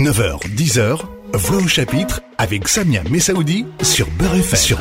9h, 0.00 0.40
10h, 0.56 0.98
Voix 1.34 1.58
au 1.58 1.68
chapitre 1.68 2.22
avec 2.38 2.68
Samia 2.68 3.02
Messaoudi 3.10 3.66
sur 3.82 4.08
Beurre 4.12 4.36
FM. 4.36 4.56
Sur. 4.56 4.78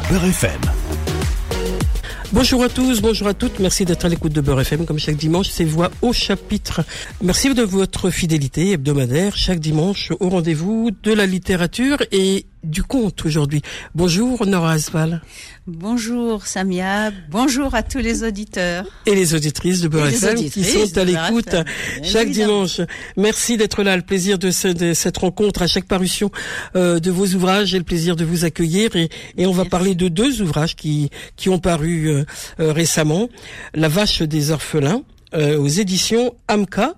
Bonjour 2.32 2.64
à 2.64 2.70
tous, 2.70 3.02
bonjour 3.02 3.28
à 3.28 3.34
toutes. 3.34 3.60
Merci 3.60 3.84
d'être 3.84 4.06
à 4.06 4.08
l'écoute 4.08 4.32
de 4.32 4.40
Beurre 4.40 4.62
FM 4.62 4.86
comme 4.86 4.98
chaque 4.98 5.18
dimanche. 5.18 5.50
C'est 5.50 5.66
Voix 5.66 5.92
au 6.02 6.14
chapitre. 6.14 6.86
Merci 7.22 7.54
de 7.54 7.64
votre 7.64 8.12
fidélité 8.12 8.72
hebdomadaire 8.72 9.36
chaque 9.36 9.60
dimanche 9.60 10.14
au 10.22 10.30
rendez-vous 10.30 10.92
de 11.04 11.12
la 11.12 11.26
littérature 11.26 11.98
et 12.14 12.46
du 12.64 12.84
conte 12.84 13.26
aujourd'hui. 13.26 13.62
Bonjour 13.96 14.46
Nora 14.46 14.74
Asval. 14.74 15.22
Bonjour 15.68 16.48
Samia, 16.48 17.12
bonjour 17.30 17.76
à 17.76 17.84
tous 17.84 18.00
les 18.00 18.24
auditeurs. 18.24 18.86
Et 19.06 19.16
les 19.16 19.36
auditrices 19.36 19.82
de 19.82 19.88
Beurre 19.88 20.10
qui 20.10 20.64
sont 20.64 20.98
à 20.98 21.04
l'écoute 21.04 21.56
chaque 22.04 22.32
dimanche. 22.32 22.82
Merci 23.18 23.58
d'être 23.58 23.84
là, 23.84 23.96
le 23.96 24.02
plaisir 24.02 24.38
de, 24.40 24.52
cette 24.52 25.18
rencontre 25.18 25.62
à 25.62 25.68
chaque 25.68 25.86
parution 25.86 26.32
euh, 26.76 27.00
de 27.00 27.12
vos 27.12 27.28
ouvrages 27.28 27.74
et 27.76 27.78
le 27.78 27.84
plaisir 27.84 28.16
de 28.16 28.26
vous 28.26 28.46
accueillir. 28.46 28.96
Et, 28.96 29.10
on 29.46 29.52
va 29.52 29.66
parler 29.66 29.96
de 29.96 30.08
deux 30.08 30.42
ouvrages 30.42 30.76
qui, 30.76 31.10
qui 31.36 31.50
ont 31.50 31.60
paru 31.60 32.08
euh, 32.08 32.26
euh, 32.60 32.72
récemment. 32.72 33.30
La 33.74 33.88
vache 33.88 34.22
des 34.22 34.52
orphelins 34.52 35.04
aux 35.34 35.68
éditions 35.68 36.34
Amka. 36.48 36.96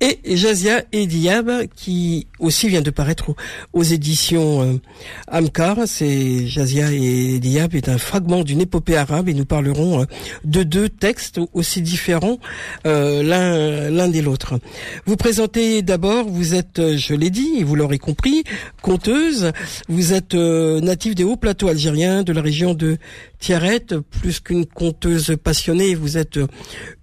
Et 0.00 0.36
Jazia 0.36 0.82
et 0.92 1.06
Diab, 1.06 1.68
qui 1.74 2.26
aussi 2.38 2.68
vient 2.68 2.82
de 2.82 2.90
paraître 2.90 3.34
aux, 3.72 3.82
éditions 3.82 4.62
euh, 4.62 4.80
Amkar. 5.26 5.78
C'est 5.86 6.46
Jazia 6.46 6.92
et 6.92 7.38
Diab 7.38 7.74
est 7.74 7.88
un 7.88 7.96
fragment 7.96 8.44
d'une 8.44 8.60
épopée 8.60 8.96
arabe 8.96 9.30
et 9.30 9.34
nous 9.34 9.46
parlerons 9.46 10.02
euh, 10.02 10.04
de 10.44 10.64
deux 10.64 10.90
textes 10.90 11.40
aussi 11.54 11.80
différents 11.80 12.38
euh, 12.86 13.22
l'un 13.22 13.88
l'un 13.88 14.08
des 14.08 14.20
l'autre. 14.20 14.58
Vous 15.06 15.16
présentez 15.16 15.80
d'abord, 15.80 16.28
vous 16.28 16.54
êtes, 16.54 16.96
je 16.96 17.14
l'ai 17.14 17.30
dit, 17.30 17.62
vous 17.62 17.74
l'aurez 17.74 17.98
compris, 17.98 18.44
conteuse. 18.82 19.52
Vous 19.88 20.12
êtes 20.12 20.34
native 20.34 21.14
des 21.14 21.24
hauts 21.24 21.36
plateaux 21.36 21.68
algériens 21.68 22.22
de 22.22 22.32
la 22.32 22.42
région 22.42 22.74
de 22.74 22.98
Thierrette, 23.38 23.96
plus 23.98 24.40
qu'une 24.40 24.66
conteuse 24.66 25.36
passionnée, 25.42 25.94
vous 25.94 26.18
êtes 26.18 26.38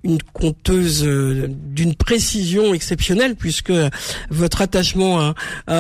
une 0.04 0.22
conteuse 0.34 1.04
d'une 1.04 1.96
précision 1.96 2.74
exceptionnelle 2.74 3.36
puisque 3.36 3.74
votre 4.30 4.62
attachement 4.62 5.34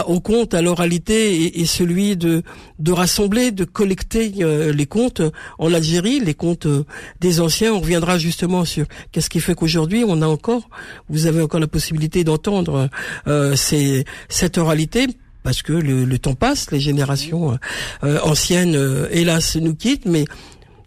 au 0.08 0.20
conte, 0.20 0.54
à 0.54 0.62
l'oralité 0.62 1.60
est, 1.62 1.66
celui 1.66 2.16
de, 2.18 2.44
rassembler, 2.90 3.52
de 3.52 3.64
collecter 3.64 4.34
euh, 4.42 4.72
les 4.72 4.86
contes 4.86 5.22
en 5.58 5.73
Algérie, 5.73 6.20
les 6.20 6.34
contes 6.34 6.66
euh, 6.66 6.86
des 7.20 7.40
anciens. 7.40 7.73
On 7.73 7.80
reviendra 7.80 8.17
justement 8.17 8.66
sur 8.66 8.86
qu'est-ce 9.12 9.30
qui 9.30 9.40
fait 9.40 9.56
qu'aujourd'hui 9.56 10.04
on 10.08 10.22
a 10.22 10.28
encore, 10.28 10.70
vous 11.10 11.26
avez 11.26 11.42
encore 11.42 11.60
la 11.60 11.67
possibilité 11.67 12.23
d'entendre 12.23 12.90
euh, 13.28 13.56
cette 14.30 14.58
oralité 14.58 15.08
parce 15.44 15.61
que 15.61 15.73
le, 15.73 16.17
temps 16.19 16.36
passe, 16.36 16.72
les 16.72 16.80
générations 16.80 17.58
euh, 18.03 18.19
anciennes, 18.23 18.75
euh, 18.75 19.08
hélas, 19.11 19.58
nous 19.58 19.75
quittent, 19.75 20.05
mais 20.05 20.25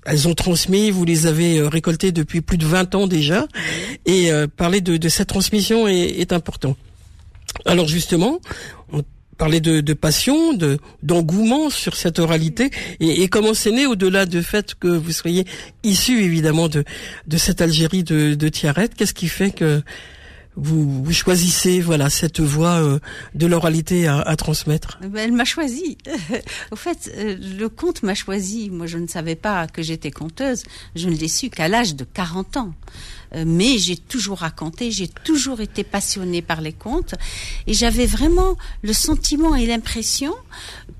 elles 0.04 0.28
ont 0.28 0.34
transmis, 0.34 0.90
vous 0.90 1.04
les 1.04 1.26
avez 1.26 1.58
euh, 1.58 1.68
récoltées 1.68 2.12
depuis 2.12 2.40
plus 2.40 2.58
de 2.58 2.66
20 2.66 2.94
ans 2.94 3.06
déjà, 3.06 3.46
et 4.06 4.30
parler 4.56 4.80
de, 4.80 5.08
cette 5.08 5.28
transmission 5.28 5.86
est, 5.86 6.32
important. 6.32 6.76
Alors 7.64 7.88
justement, 7.88 8.40
on 8.92 9.02
parlait 9.36 9.60
de, 9.60 9.92
passion, 9.92 10.54
de 10.54 10.78
d'engouement 11.02 11.70
sur 11.70 11.96
cette 11.96 12.18
oralité, 12.18 12.70
et, 13.00 13.28
comment 13.28 13.52
c'est 13.52 13.72
né 13.72 13.86
au-delà 13.86 14.26
du 14.26 14.42
fait 14.42 14.74
que 14.74 14.88
vous 14.88 15.12
soyez 15.12 15.44
issu 15.82 16.22
évidemment 16.22 16.68
de, 16.68 16.84
de 17.26 17.36
cette 17.36 17.60
Algérie 17.60 18.04
de, 18.04 18.34
de 18.34 18.48
Tiaret, 18.48 18.88
qu'est-ce 18.96 19.14
qui 19.14 19.28
fait 19.28 19.50
que 19.50 19.82
vous, 20.56 21.04
vous, 21.04 21.12
choisissez 21.12 21.80
voilà 21.80 22.10
cette 22.10 22.40
voie 22.40 22.82
euh, 22.82 22.98
de 23.34 23.46
l'oralité 23.46 24.06
à, 24.06 24.20
à, 24.20 24.36
transmettre 24.36 24.98
ben, 25.02 25.16
Elle 25.16 25.32
m'a 25.32 25.44
choisi. 25.44 25.98
Au 26.70 26.76
fait, 26.76 27.12
euh, 27.16 27.36
le 27.58 27.68
conte 27.68 28.02
m'a 28.02 28.14
choisi. 28.14 28.70
Moi, 28.70 28.86
je 28.86 28.98
ne 28.98 29.06
savais 29.06 29.36
pas 29.36 29.66
que 29.66 29.82
j'étais 29.82 30.10
conteuse. 30.10 30.62
Je 30.94 31.08
ne 31.08 31.14
l'ai 31.14 31.28
su 31.28 31.50
qu'à 31.50 31.68
l'âge 31.68 31.94
de 31.94 32.04
40 32.04 32.56
ans. 32.56 32.74
Euh, 33.34 33.44
mais 33.46 33.78
j'ai 33.78 33.96
toujours 33.96 34.38
raconté, 34.38 34.90
j'ai 34.90 35.08
toujours 35.08 35.60
été 35.60 35.84
passionnée 35.84 36.42
par 36.42 36.60
les 36.60 36.72
contes 36.72 37.14
et 37.66 37.74
j'avais 37.74 38.06
vraiment 38.06 38.56
le 38.82 38.92
sentiment 38.92 39.54
et 39.54 39.66
l'impression 39.66 40.34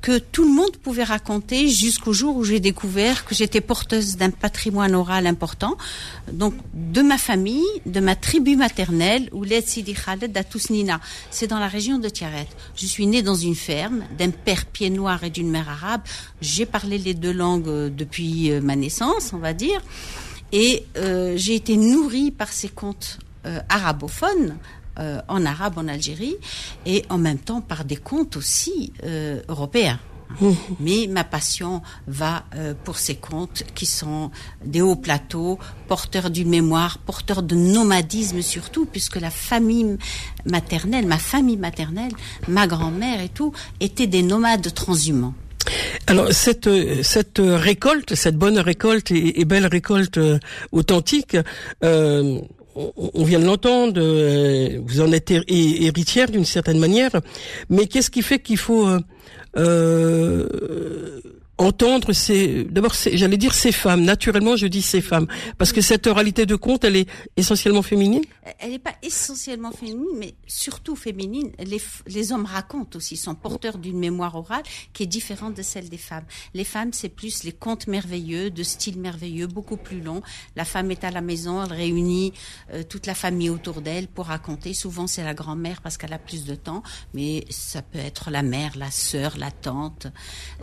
que 0.02 0.18
tout 0.18 0.44
le 0.44 0.52
monde 0.52 0.76
pouvait 0.76 1.04
raconter 1.04 1.68
jusqu'au 1.68 2.12
jour 2.12 2.36
où 2.36 2.44
j'ai 2.44 2.60
découvert 2.60 3.24
que 3.24 3.34
j'étais 3.34 3.60
porteuse 3.60 4.16
d'un 4.16 4.30
patrimoine 4.30 4.94
oral 4.94 5.26
important, 5.26 5.76
donc 6.32 6.54
de 6.74 7.02
ma 7.02 7.18
famille, 7.18 7.64
de 7.86 8.00
ma 8.00 8.16
tribu 8.16 8.56
maternelle, 8.56 9.28
Sidi 9.64 9.94
Khaled 9.94 10.32
d'Atousnina. 10.32 11.00
C'est 11.30 11.46
dans 11.46 11.58
la 11.58 11.68
région 11.68 11.98
de 11.98 12.08
Tiaret. 12.08 12.48
Je 12.74 12.86
suis 12.86 13.06
née 13.06 13.22
dans 13.22 13.34
une 13.34 13.54
ferme 13.54 14.04
d'un 14.18 14.30
père 14.30 14.66
pied 14.66 14.90
noir 14.90 15.24
et 15.24 15.30
d'une 15.30 15.50
mère 15.50 15.68
arabe. 15.68 16.02
J'ai 16.40 16.66
parlé 16.66 16.98
les 16.98 17.14
deux 17.14 17.32
langues 17.32 17.68
euh, 17.68 17.90
depuis 17.90 18.50
euh, 18.50 18.60
ma 18.60 18.76
naissance, 18.76 19.32
on 19.32 19.38
va 19.38 19.52
dire. 19.52 19.80
Et 20.52 20.84
euh, 20.96 21.34
j'ai 21.36 21.54
été 21.54 21.76
nourrie 21.76 22.30
par 22.30 22.52
ces 22.52 22.68
contes 22.68 23.18
arabophones, 23.68 24.56
en 24.96 25.46
arabe 25.46 25.78
en 25.78 25.86
Algérie, 25.86 26.34
et 26.84 27.04
en 27.10 27.18
même 27.18 27.38
temps 27.38 27.60
par 27.60 27.84
des 27.84 27.94
contes 27.94 28.36
aussi 28.36 28.92
européens. 29.48 30.00
Mais 30.80 31.06
ma 31.08 31.24
passion 31.24 31.82
va 32.06 32.44
pour 32.84 32.98
ces 32.98 33.16
contes 33.16 33.64
qui 33.74 33.86
sont 33.86 34.30
des 34.64 34.82
hauts 34.82 34.96
plateaux, 34.96 35.58
porteurs 35.88 36.30
d'une 36.30 36.48
mémoire, 36.48 36.98
porteurs 36.98 37.42
de 37.42 37.54
nomadisme 37.54 38.42
surtout, 38.42 38.86
puisque 38.86 39.16
la 39.16 39.30
famille 39.30 39.98
maternelle, 40.44 41.06
ma 41.06 41.18
famille 41.18 41.56
maternelle, 41.56 42.12
ma 42.48 42.66
grand-mère 42.66 43.20
et 43.20 43.28
tout, 43.28 43.52
étaient 43.80 44.06
des 44.06 44.22
nomades 44.22 44.72
transhumants. 44.74 45.34
Alors 46.06 46.32
cette 46.32 46.68
cette 47.02 47.40
récolte, 47.42 48.14
cette 48.14 48.36
bonne 48.36 48.58
récolte 48.58 49.10
et, 49.10 49.44
belle 49.44 49.66
récolte 49.66 50.18
euh, 50.18 50.38
authentique, 50.72 51.36
euh, 51.82 52.40
on, 52.76 53.24
vient 53.24 53.40
de 53.40 53.44
l'entendre, 53.44 54.00
euh, 54.00 54.78
vous 54.84 55.00
en 55.00 55.10
êtes 55.12 55.30
héritière 55.30 56.30
d'une 56.30 56.44
certaine 56.44 56.78
manière, 56.78 57.10
mais 57.70 57.86
qu'est-ce 57.86 58.10
qui 58.10 58.22
fait 58.22 58.38
qu'il 58.38 58.58
faut 58.58 58.86
entendre 61.58 62.12
ces 62.12 62.64
d'abord 62.64 62.94
j'allais 62.94 63.36
dire 63.36 63.54
ces 63.54 63.72
femmes. 63.72 64.02
Naturellement 64.02 64.56
je 64.56 64.66
dis 64.66 64.82
ces 64.82 65.00
femmes. 65.00 65.26
Parce 65.58 65.72
que 65.72 65.80
cette 65.80 66.06
oralité 66.06 66.46
de 66.46 66.56
conte 66.56 66.84
elle 66.84 66.96
est 66.96 67.08
essentiellement 67.36 67.82
féminine. 67.82 68.22
Elle 68.58 68.72
n'est 68.72 68.78
pas 68.78 68.94
essentiellement 69.02 69.72
féminine 69.72 70.16
mais 70.18 70.34
surtout 70.46 70.96
féminine. 70.96 71.50
Les, 71.58 71.80
les 72.06 72.32
hommes 72.32 72.44
racontent 72.44 72.96
aussi 72.96 73.16
sont 73.16 73.34
porteurs 73.34 73.78
d'une 73.78 73.98
mémoire 73.98 74.34
orale 74.34 74.62
qui 74.92 75.04
est 75.04 75.06
différente 75.06 75.54
de 75.54 75.62
celle 75.62 75.88
des 75.88 75.98
femmes. 75.98 76.24
Les 76.54 76.64
femmes 76.64 76.92
c'est 76.92 77.08
plus 77.08 77.42
les 77.44 77.52
contes 77.52 77.86
merveilleux 77.86 78.50
de 78.50 78.62
style 78.62 78.98
merveilleux 78.98 79.46
beaucoup 79.46 79.76
plus 79.76 80.00
long 80.00 80.22
la 80.56 80.64
femme 80.64 80.90
est 80.90 81.04
à 81.04 81.10
la 81.10 81.20
maison 81.20 81.62
elle 81.64 81.72
réunit 81.72 82.32
euh, 82.72 82.82
toute 82.82 83.06
la 83.06 83.14
famille 83.14 83.50
autour 83.50 83.80
d'elle 83.80 84.08
pour 84.08 84.26
raconter. 84.26 84.74
Souvent 84.74 85.06
c'est 85.06 85.24
la 85.24 85.34
grand-mère 85.34 85.80
parce 85.80 85.96
qu'elle 85.96 86.12
a 86.12 86.18
plus 86.18 86.44
de 86.44 86.54
temps 86.54 86.82
mais 87.14 87.44
ça 87.48 87.80
peut 87.80 87.98
être 87.98 88.30
la 88.30 88.42
mère 88.42 88.72
la 88.76 88.90
sœur 88.90 89.38
la 89.38 89.50
tante. 89.50 90.08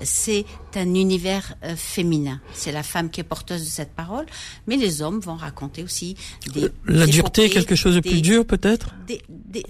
C'est 0.03 0.45
un 0.83 0.93
univers 0.93 1.55
euh, 1.63 1.75
féminin. 1.75 2.39
C'est 2.53 2.71
la 2.71 2.83
femme 2.83 3.09
qui 3.09 3.21
est 3.21 3.23
porteuse 3.23 3.61
de 3.61 3.69
cette 3.69 3.93
parole, 3.93 4.25
mais 4.67 4.75
les 4.75 5.01
hommes 5.01 5.19
vont 5.19 5.35
raconter 5.35 5.83
aussi 5.83 6.15
des... 6.53 6.69
La 6.85 7.07
dureté, 7.07 7.49
quelque 7.49 7.75
chose 7.75 7.95
de 7.95 8.01
plus 8.01 8.21
dur 8.21 8.45
peut-être 8.45 8.93
des, 9.07 9.21
des, 9.29 9.63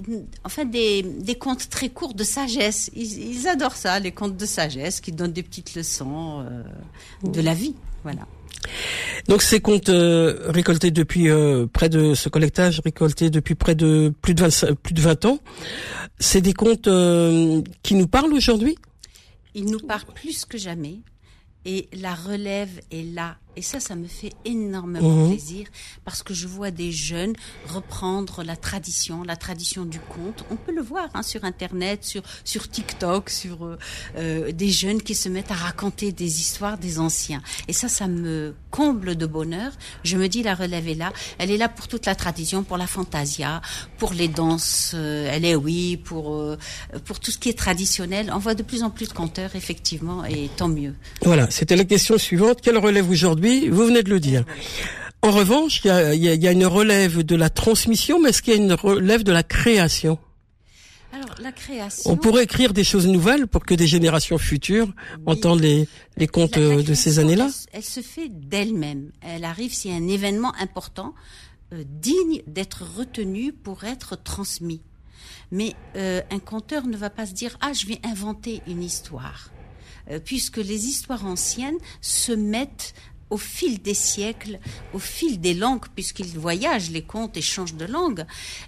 Enfin, 0.43 0.65
des, 0.65 1.03
des 1.03 1.35
contes 1.35 1.69
très 1.69 1.89
courts 1.89 2.13
de 2.13 2.23
sagesse. 2.23 2.89
Ils, 2.95 3.47
adorent 3.47 3.75
ça, 3.75 3.99
les 3.99 4.11
contes 4.11 4.37
de 4.37 4.45
sagesse 4.45 5.01
qui 5.01 5.11
donnent 5.11 5.33
des 5.33 5.43
petites 5.43 5.75
leçons 5.75 6.41
euh, 6.41 6.63
de 7.23 7.41
la 7.41 7.53
vie. 7.53 7.75
Voilà. 8.03 8.21
Donc 9.27 9.41
ces 9.41 9.59
contes 9.59 9.89
euh, 9.89 10.39
récoltés 10.45 10.91
depuis 10.91 11.27
près 11.73 11.89
de 11.89 12.13
ce 12.13 12.29
collectage 12.29 12.81
récolté 12.83 13.29
depuis 13.29 13.55
près 13.55 13.75
de 13.75 14.13
plus 14.21 14.33
de 14.33 14.41
20, 14.41 14.73
plus 14.75 14.93
de 14.93 15.01
20 15.01 15.25
ans, 15.25 15.39
c'est 16.19 16.41
des 16.41 16.53
contes 16.53 16.89
qui 17.83 17.95
nous 17.95 18.07
parlent 18.07 18.33
aujourd'hui 18.33 18.77
il 19.53 19.65
nous 19.65 19.79
parle 19.79 20.13
plus 20.13 20.45
que 20.45 20.57
jamais. 20.57 20.99
Et 21.65 21.87
la 21.93 22.13
relève 22.13 22.81
est 22.91 23.03
là 23.03 23.37
et 23.55 23.61
ça, 23.61 23.79
ça 23.79 23.95
me 23.95 24.07
fait 24.07 24.33
énormément 24.45 25.09
mhm. 25.09 25.29
plaisir 25.29 25.67
parce 26.05 26.23
que 26.23 26.33
je 26.33 26.47
vois 26.47 26.71
des 26.71 26.91
jeunes 26.91 27.33
reprendre 27.67 28.43
la 28.43 28.55
tradition, 28.55 29.23
la 29.23 29.35
tradition 29.35 29.85
du 29.85 29.99
conte. 29.99 30.43
On 30.49 30.55
peut 30.55 30.73
le 30.73 30.81
voir 30.81 31.09
hein, 31.13 31.21
sur 31.21 31.43
Internet, 31.43 32.03
sur 32.03 32.23
sur 32.43 32.67
TikTok, 32.67 33.29
sur 33.29 33.65
euh, 33.65 33.77
euh, 34.17 34.51
des 34.51 34.69
jeunes 34.69 35.01
qui 35.01 35.13
se 35.13 35.29
mettent 35.29 35.51
à 35.51 35.55
raconter 35.55 36.11
des 36.11 36.39
histoires 36.39 36.77
des 36.77 36.99
anciens. 36.99 37.41
Et 37.67 37.73
ça, 37.73 37.87
ça 37.87 38.07
me 38.07 38.55
comble 38.71 39.15
de 39.15 39.25
bonheur. 39.25 39.71
Je 40.03 40.17
me 40.17 40.27
dis 40.27 40.41
la 40.41 40.55
relève 40.55 40.87
est 40.87 40.95
là. 40.95 41.13
Elle 41.37 41.51
est 41.51 41.57
là 41.57 41.69
pour 41.69 41.87
toute 41.87 42.05
la 42.05 42.15
tradition, 42.15 42.63
pour 42.63 42.77
la 42.77 42.87
fantasia, 42.87 43.61
pour 43.99 44.13
les 44.13 44.27
danses. 44.27 44.93
Euh, 44.95 45.29
elle 45.31 45.45
est 45.45 45.55
oui, 45.55 45.97
pour 45.97 46.57
pour 47.05 47.19
tout 47.19 47.31
ce 47.31 47.37
qui 47.37 47.49
est 47.49 47.57
traditionnel. 47.57 48.31
On 48.33 48.39
voit 48.39 48.55
de 48.55 48.63
plus 48.63 48.81
en 48.81 48.89
plus 48.89 49.09
de 49.09 49.13
conteurs 49.13 49.55
effectivement, 49.55 50.25
et 50.25 50.49
tant 50.57 50.69
mieux. 50.69 50.95
Voilà, 51.21 51.49
c'était 51.51 51.75
la 51.75 51.85
question 51.85 52.17
suivante. 52.17 52.59
Quelle 52.61 52.77
relève 52.77 53.09
aujourd'hui 53.09 53.42
vous 53.69 53.85
venez 53.85 54.03
de 54.03 54.09
le 54.09 54.19
dire. 54.19 54.43
En 55.21 55.31
revanche, 55.31 55.81
il 55.85 56.15
y 56.15 56.47
a, 56.47 56.51
une 56.51 56.65
relève 56.65 57.23
de 57.23 57.35
la 57.35 57.49
transmission, 57.49 58.19
mais 58.19 58.29
est-ce 58.29 58.41
qu'il 58.41 58.53
y 58.53 58.57
a 58.57 58.59
une 58.59 58.73
relève 58.73 59.23
de 59.23 59.31
la 59.31 59.43
création? 59.43 60.19
Alors, 61.13 61.35
la 61.39 61.51
création. 61.51 62.11
On 62.11 62.17
pourrait 62.17 62.43
écrire 62.43 62.73
des 62.73 62.83
choses 62.83 63.07
nouvelles 63.07 63.47
pour 63.47 63.63
que 63.65 63.73
des 63.73 63.87
générations 63.87 64.37
futures 64.37 64.91
entendent 65.25 65.61
les, 65.61 65.87
les 66.17 66.27
contes 66.27 66.57
de 66.57 66.93
ces 66.93 67.19
années-là. 67.19 67.49
Elle, 67.71 67.83
se 67.83 68.01
fait 68.01 68.29
d'elle-même. 68.29 69.11
Elle 69.21 69.45
arrive 69.45 69.73
s'il 69.73 69.91
y 69.91 69.93
a 69.93 69.97
un 69.97 70.07
événement 70.07 70.53
important, 70.59 71.13
euh, 71.73 71.83
digne 71.87 72.41
d'être 72.47 72.83
retenu 72.97 73.53
pour 73.53 73.83
être 73.83 74.21
transmis. 74.21 74.81
Mais 75.51 75.73
euh, 75.95 76.21
un 76.31 76.39
conteur 76.39 76.85
ne 76.85 76.97
va 76.97 77.09
pas 77.09 77.25
se 77.25 77.33
dire 77.33 77.57
ah 77.61 77.73
je 77.73 77.85
vais 77.85 77.99
inventer 78.03 78.61
une 78.67 78.83
histoire, 78.83 79.51
euh, 80.09 80.19
puisque 80.19 80.57
les 80.57 80.87
histoires 80.87 81.25
anciennes 81.25 81.77
se 82.01 82.31
mettent 82.31 82.93
au 83.33 83.37
fil 83.37 83.81
des 83.81 83.95
siècles, 83.95 84.59
au 84.93 84.99
fil 84.99 85.41
des 85.41 85.55
langues, 85.55 85.85
puisqu'ils 85.95 86.37
voyagent, 86.37 86.91
les 86.91 87.01
contes 87.01 87.35
et 87.35 87.41
changent 87.41 87.73
de 87.73 87.85
langue, 87.85 88.25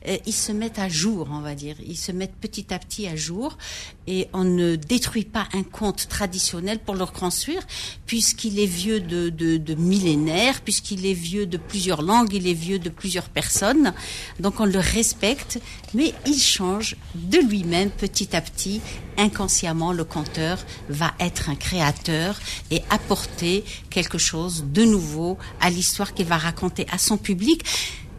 euh, 0.07 0.17
ils 0.25 0.33
se 0.33 0.51
mettent 0.51 0.79
à 0.79 0.89
jour, 0.89 1.27
on 1.31 1.41
va 1.41 1.53
dire. 1.53 1.75
Ils 1.85 1.97
se 1.97 2.12
mettent 2.12 2.33
petit 2.41 2.73
à 2.73 2.79
petit 2.79 3.06
à 3.06 3.15
jour 3.15 3.59
et 4.07 4.27
on 4.33 4.44
ne 4.44 4.75
détruit 4.75 5.23
pas 5.25 5.47
un 5.53 5.62
conte 5.62 6.07
traditionnel 6.07 6.79
pour 6.79 6.95
le 6.95 7.03
reconstruire, 7.03 7.62
puisqu'il 8.07 8.59
est 8.59 8.65
vieux 8.65 9.00
de, 9.00 9.75
millénaires, 9.75 10.62
puisqu'il 10.62 11.06
est 11.06 11.13
vieux 11.13 11.45
de 11.45 11.57
plusieurs 11.57 12.01
langues, 12.01 12.33
il 12.33 12.47
est 12.47 12.53
vieux 12.53 12.79
de 12.79 12.89
plusieurs 12.89 13.29
personnes. 13.29 13.94
Donc 14.39 14.59
on 14.59 14.65
le 14.65 14.79
respecte, 14.79 15.59
mais 15.94 16.13
il 16.25 16.39
change 16.39 16.95
de 17.13 17.38
lui-même 17.38 17.91
petit 17.91 18.35
à 18.35 18.41
petit. 18.41 18.81
Inconsciemment, 19.18 19.91
le 19.91 20.03
conteur 20.03 20.57
va 20.89 21.13
être 21.19 21.50
un 21.50 21.56
créateur 21.56 22.39
et 22.71 22.81
apporter 22.89 23.63
quelque 23.89 24.18
chose 24.18 24.55
de 24.63 24.84
nouveau 24.84 25.38
à 25.60 25.69
l'histoire 25.69 26.13
qu'il 26.13 26.25
va 26.25 26.38
raconter 26.38 26.86
à 26.92 26.98
son 26.98 27.18
public. 27.18 27.63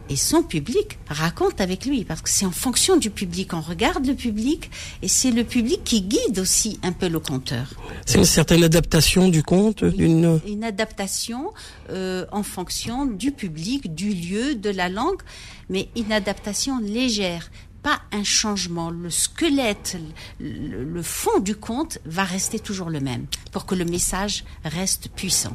Et 0.09 0.15
son 0.15 0.41
public 0.41 0.97
raconte 1.09 1.59
avec 1.59 1.85
lui, 1.85 2.05
parce 2.05 2.21
que 2.21 2.29
c'est 2.29 2.45
en 2.45 2.51
fonction 2.51 2.95
du 2.95 3.09
public. 3.09 3.53
On 3.53 3.59
regarde 3.59 4.05
le 4.05 4.13
public, 4.13 4.71
et 5.01 5.09
c'est 5.09 5.31
le 5.31 5.43
public 5.43 5.81
qui 5.83 6.01
guide 6.01 6.39
aussi 6.39 6.79
un 6.81 6.93
peu 6.93 7.09
le 7.09 7.19
conteur. 7.19 7.73
C'est 8.05 8.17
une 8.17 8.23
certaine 8.23 8.63
adaptation 8.63 9.27
du 9.27 9.43
conte, 9.43 9.83
d'une 9.83 10.39
une 10.47 10.63
adaptation 10.63 11.51
euh, 11.89 12.25
en 12.31 12.43
fonction 12.43 13.05
du 13.05 13.33
public, 13.33 13.93
du 13.93 14.13
lieu, 14.13 14.55
de 14.55 14.69
la 14.69 14.87
langue, 14.87 15.21
mais 15.69 15.89
une 15.97 16.13
adaptation 16.13 16.79
légère 16.79 17.51
pas 17.87 18.01
un 18.11 18.25
changement. 18.25 18.89
Le 18.89 19.09
squelette, 19.09 19.95
le, 20.41 21.01
fond 21.01 21.39
du 21.39 21.55
conte 21.55 21.99
va 22.03 22.25
rester 22.25 22.59
toujours 22.59 22.89
le 22.89 22.99
même 22.99 23.27
pour 23.53 23.65
que 23.65 23.75
le 23.75 23.85
message 23.85 24.43
reste 24.65 25.07
puissant. 25.15 25.53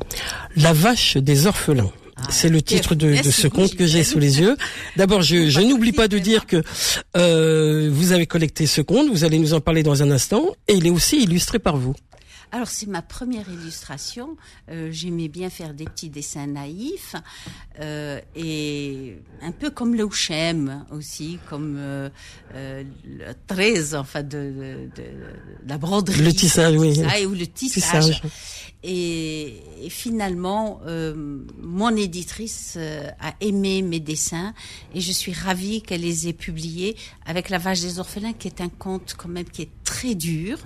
La 0.56 0.72
vache 0.72 1.18
des 1.18 1.46
orphelins. 1.46 1.92
Ah, 2.16 2.22
c'est 2.30 2.48
le 2.48 2.62
titre 2.62 2.94
de, 2.94 3.16
ce 3.16 3.48
conte 3.48 3.76
que 3.76 3.84
j'ai 3.84 4.02
sous 4.02 4.18
les 4.18 4.40
yeux. 4.40 4.56
D'abord, 4.96 5.20
je, 5.20 5.60
n'oublie 5.60 5.92
pas 5.92 6.08
de 6.08 6.18
dire 6.18 6.46
que 6.46 6.62
euh, 7.18 7.90
vous 7.92 8.12
avez 8.12 8.26
collecté 8.26 8.64
ce 8.64 8.80
conte, 8.80 9.10
vous 9.10 9.24
allez 9.24 9.38
nous 9.38 9.52
en 9.52 9.60
parler 9.60 9.82
dans 9.82 10.02
un 10.02 10.10
instant, 10.10 10.46
et 10.68 10.72
il 10.72 10.86
est 10.86 10.90
aussi 10.90 11.22
illustré 11.22 11.58
par 11.58 11.76
vous. 11.76 11.94
Alors 12.54 12.68
c'est 12.68 12.86
ma 12.86 13.00
première 13.00 13.48
illustration. 13.48 14.36
Euh, 14.70 14.90
j'aimais 14.92 15.28
bien 15.28 15.48
faire 15.48 15.72
des 15.72 15.86
petits 15.86 16.10
dessins 16.10 16.46
naïfs 16.46 17.16
euh, 17.80 18.20
et 18.36 19.16
un 19.40 19.52
peu 19.52 19.70
comme 19.70 19.94
le 19.94 20.04
Houchem 20.04 20.84
aussi, 20.90 21.38
comme 21.48 21.76
euh, 21.78 22.10
euh, 22.54 22.84
le 23.06 23.32
13, 23.46 23.94
enfin 23.94 24.22
de, 24.22 24.90
de, 24.94 25.02
la 25.66 25.78
broderie. 25.78 26.22
Le 26.22 26.32
tissage, 26.34 26.76
oui. 26.76 27.00
ou 27.24 27.30
le 27.30 27.46
tissage. 27.46 28.20
Et, 28.82 29.62
et, 29.82 29.88
finalement, 29.88 30.80
mon 31.58 31.96
éditrice 31.96 32.76
a 32.76 33.32
aimé 33.40 33.80
mes 33.80 34.00
dessins 34.00 34.52
et 34.94 35.00
je 35.00 35.12
suis 35.12 35.32
ravie 35.32 35.80
qu'elle 35.80 36.02
les 36.02 36.28
ait 36.28 36.32
publiés 36.34 36.96
avec 37.24 37.48
La 37.48 37.56
Vache 37.56 37.80
des 37.80 37.98
Orphelins, 37.98 38.34
qui 38.34 38.48
est 38.48 38.60
un 38.60 38.68
conte 38.68 39.14
quand 39.16 39.28
même 39.28 39.48
qui 39.48 39.62
est 39.62 39.70
très 39.84 40.14
dur 40.14 40.58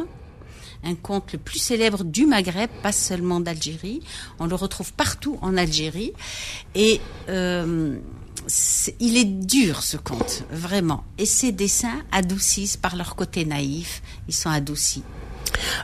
un 0.84 0.94
conte 0.94 1.32
le 1.32 1.38
plus 1.38 1.58
célèbre 1.58 2.04
du 2.04 2.26
Maghreb, 2.26 2.70
pas 2.82 2.92
seulement 2.92 3.40
d'Algérie. 3.40 4.00
On 4.38 4.46
le 4.46 4.54
retrouve 4.54 4.92
partout 4.92 5.38
en 5.42 5.56
Algérie. 5.56 6.12
Et 6.74 7.00
euh, 7.28 7.96
il 9.00 9.16
est 9.16 9.24
dur 9.24 9.82
ce 9.82 9.96
conte, 9.96 10.44
vraiment. 10.50 11.04
Et 11.18 11.26
ces 11.26 11.52
dessins 11.52 12.02
adoucissent 12.12 12.76
par 12.76 12.96
leur 12.96 13.16
côté 13.16 13.44
naïf. 13.44 14.02
Ils 14.28 14.34
sont 14.34 14.50
adoucis. 14.50 15.02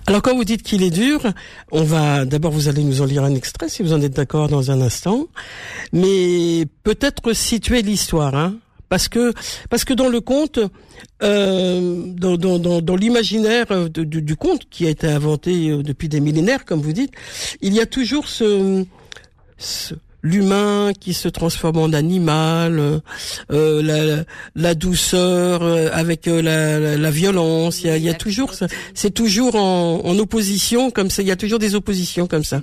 Alors 0.07 0.23
quand 0.23 0.35
vous 0.35 0.45
dites 0.45 0.63
qu'il 0.63 0.83
est 0.83 0.91
dur, 0.91 1.21
on 1.71 1.83
va 1.83 2.25
d'abord 2.25 2.53
vous 2.53 2.69
allez 2.69 2.85
nous 2.85 3.01
en 3.01 3.05
lire 3.05 3.25
un 3.25 3.35
extrait 3.35 3.69
si 3.69 3.83
vous 3.83 3.93
en 3.93 4.01
êtes 4.01 4.13
d'accord 4.13 4.49
dans 4.49 4.71
un 4.71 4.81
instant, 4.81 5.29
mais 5.93 6.67
peut-être 6.83 7.33
situer 7.33 7.83
l'histoire. 7.83 8.35
Hein 8.35 8.57
parce 8.93 9.09
que 9.09 9.33
parce 9.71 9.87
que 9.87 9.95
dans 9.95 10.11
le 10.11 10.21
conte, 10.21 10.59
euh, 11.23 12.03
dans, 12.09 12.37
dans, 12.37 12.59
dans, 12.59 12.83
dans 12.83 12.95
l'imaginaire 12.95 13.89
du, 13.89 14.21
du, 14.21 14.37
conte 14.37 14.69
qui 14.69 14.87
a 14.87 14.91
été 14.91 15.07
inventé 15.07 15.71
euh, 15.71 15.83
depuis 15.83 16.11
des 16.11 16.21
millénaires, 16.21 16.67
comme 16.67 16.83
vous 16.83 16.93
dites, 16.93 17.11
il 17.63 17.73
y 17.73 17.81
a 17.81 17.87
toujours 17.87 18.29
ce, 18.29 18.85
ce 19.57 19.95
l'humain 20.23 20.93
qui 21.01 21.15
se 21.15 21.29
transforme 21.29 21.79
en 21.79 21.95
animal, 21.95 23.01
euh, 23.51 23.83
la, 23.83 24.25
la, 24.55 24.75
douceur 24.75 25.63
euh, 25.63 25.89
avec 25.91 26.29
euh, 26.29 26.43
la, 26.43 26.99
la, 26.99 27.11
violence. 27.11 27.81
Il 27.81 27.87
y 27.87 27.91
a, 27.91 27.97
il 27.97 28.05
y 28.05 28.11
a 28.11 28.15
toujours, 28.15 28.53
c'est 28.93 29.15
toujours 29.15 29.57
en, 29.57 30.03
en, 30.05 30.19
opposition 30.19 30.91
comme 30.91 31.09
ça. 31.09 31.23
Il 31.23 31.29
y 31.29 31.33
a 31.33 31.37
toujours 31.37 31.59
des 31.59 31.75
oppositions 31.75 32.27
comme 32.27 32.45
ça 32.45 32.61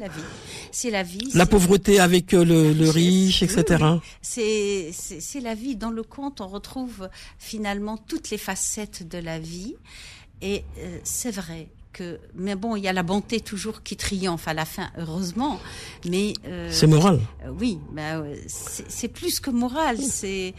c'est 0.71 0.91
la 0.91 1.03
vie. 1.03 1.29
La 1.33 1.45
pauvreté 1.45 1.99
avec 1.99 2.33
euh, 2.33 2.43
le, 2.43 2.73
le 2.73 2.89
riche, 2.89 3.43
etc. 3.43 3.83
C'est 4.21 4.91
c'est 4.93 5.39
la 5.39 5.55
vie. 5.55 5.75
Dans 5.75 5.91
le 5.91 6.03
conte, 6.03 6.41
on 6.41 6.47
retrouve 6.47 7.09
finalement 7.37 7.97
toutes 7.97 8.29
les 8.29 8.37
facettes 8.37 9.07
de 9.07 9.17
la 9.17 9.39
vie. 9.39 9.75
Et 10.41 10.63
euh, 10.77 10.99
c'est 11.03 11.31
vrai 11.31 11.69
que, 11.91 12.19
mais 12.35 12.55
bon, 12.55 12.75
il 12.75 12.83
y 12.83 12.87
a 12.87 12.93
la 12.93 13.03
bonté 13.03 13.39
toujours 13.41 13.83
qui 13.83 13.97
triomphe 13.97 14.47
à 14.47 14.53
la 14.53 14.65
fin, 14.65 14.89
heureusement. 14.97 15.59
Mais 16.07 16.33
euh, 16.47 16.69
c'est 16.71 16.87
moral. 16.87 17.19
oui, 17.59 17.79
bah, 17.91 18.23
c'est 18.47 19.07
plus 19.09 19.39
que 19.39 19.49
moral. 19.49 19.97
C'est 19.97 20.53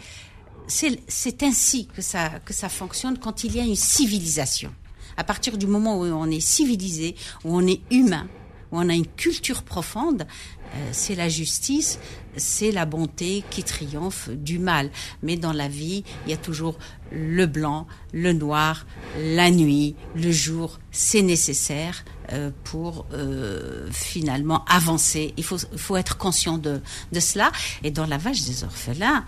c'est 0.66 1.42
ainsi 1.42 1.86
que 1.86 2.02
ça 2.02 2.30
que 2.44 2.52
ça 2.52 2.68
fonctionne 2.68 3.18
quand 3.18 3.44
il 3.44 3.56
y 3.56 3.60
a 3.60 3.64
une 3.64 3.76
civilisation. 3.76 4.72
À 5.16 5.24
partir 5.24 5.58
du 5.58 5.66
moment 5.66 5.98
où 5.98 6.04
on 6.04 6.30
est 6.30 6.40
civilisé, 6.40 7.16
où 7.44 7.56
on 7.56 7.66
est 7.66 7.80
humain, 7.90 8.28
où 8.72 8.78
on 8.78 8.88
a 8.88 8.94
une 8.94 9.06
culture 9.06 9.62
profonde, 9.62 10.26
euh, 10.74 10.88
c'est 10.92 11.14
la 11.14 11.28
justice, 11.28 11.98
c'est 12.36 12.70
la 12.70 12.86
bonté 12.86 13.42
qui 13.50 13.64
triomphe 13.64 14.28
du 14.30 14.58
mal. 14.58 14.90
Mais 15.22 15.36
dans 15.36 15.52
la 15.52 15.68
vie, 15.68 16.04
il 16.24 16.30
y 16.30 16.34
a 16.34 16.36
toujours 16.36 16.78
le 17.10 17.46
blanc, 17.46 17.88
le 18.12 18.32
noir, 18.32 18.86
la 19.18 19.50
nuit, 19.50 19.96
le 20.14 20.30
jour. 20.30 20.78
C'est 20.92 21.22
nécessaire 21.22 22.04
euh, 22.32 22.50
pour 22.62 23.06
euh, 23.12 23.88
finalement 23.90 24.64
avancer. 24.66 25.34
Il 25.36 25.44
faut, 25.44 25.58
faut 25.76 25.96
être 25.96 26.16
conscient 26.18 26.56
de, 26.56 26.80
de 27.10 27.20
cela. 27.20 27.50
Et 27.82 27.90
dans 27.90 28.06
La 28.06 28.18
Vache 28.18 28.42
des 28.42 28.62
orphelins, 28.62 29.24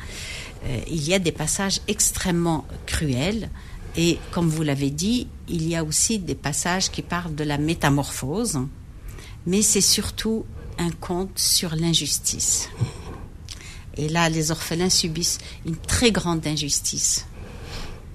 il 0.87 1.02
y 1.02 1.12
a 1.12 1.19
des 1.19 1.33
passages 1.33 1.81
extrêmement 1.88 2.64
cruels. 2.87 3.50
Et 3.97 4.21
comme 4.31 4.49
vous 4.49 4.62
l'avez 4.62 4.90
dit, 4.90 5.26
il 5.49 5.67
y 5.67 5.75
a 5.75 5.83
aussi 5.83 6.21
des 6.21 6.37
passages 6.37 6.88
qui 6.88 7.02
parlent 7.02 7.35
de 7.35 7.43
la 7.43 7.59
métamorphose 7.59 8.61
mais 9.47 9.63
c'est 9.63 9.81
surtout 9.81 10.45
un 10.79 10.91
conte 10.91 11.39
sur 11.39 11.75
l'injustice. 11.75 12.69
Et 13.97 14.09
là, 14.09 14.29
les 14.29 14.51
orphelins 14.51 14.89
subissent 14.89 15.39
une 15.67 15.77
très 15.77 16.13
grande 16.13 16.47
injustice. 16.47 17.27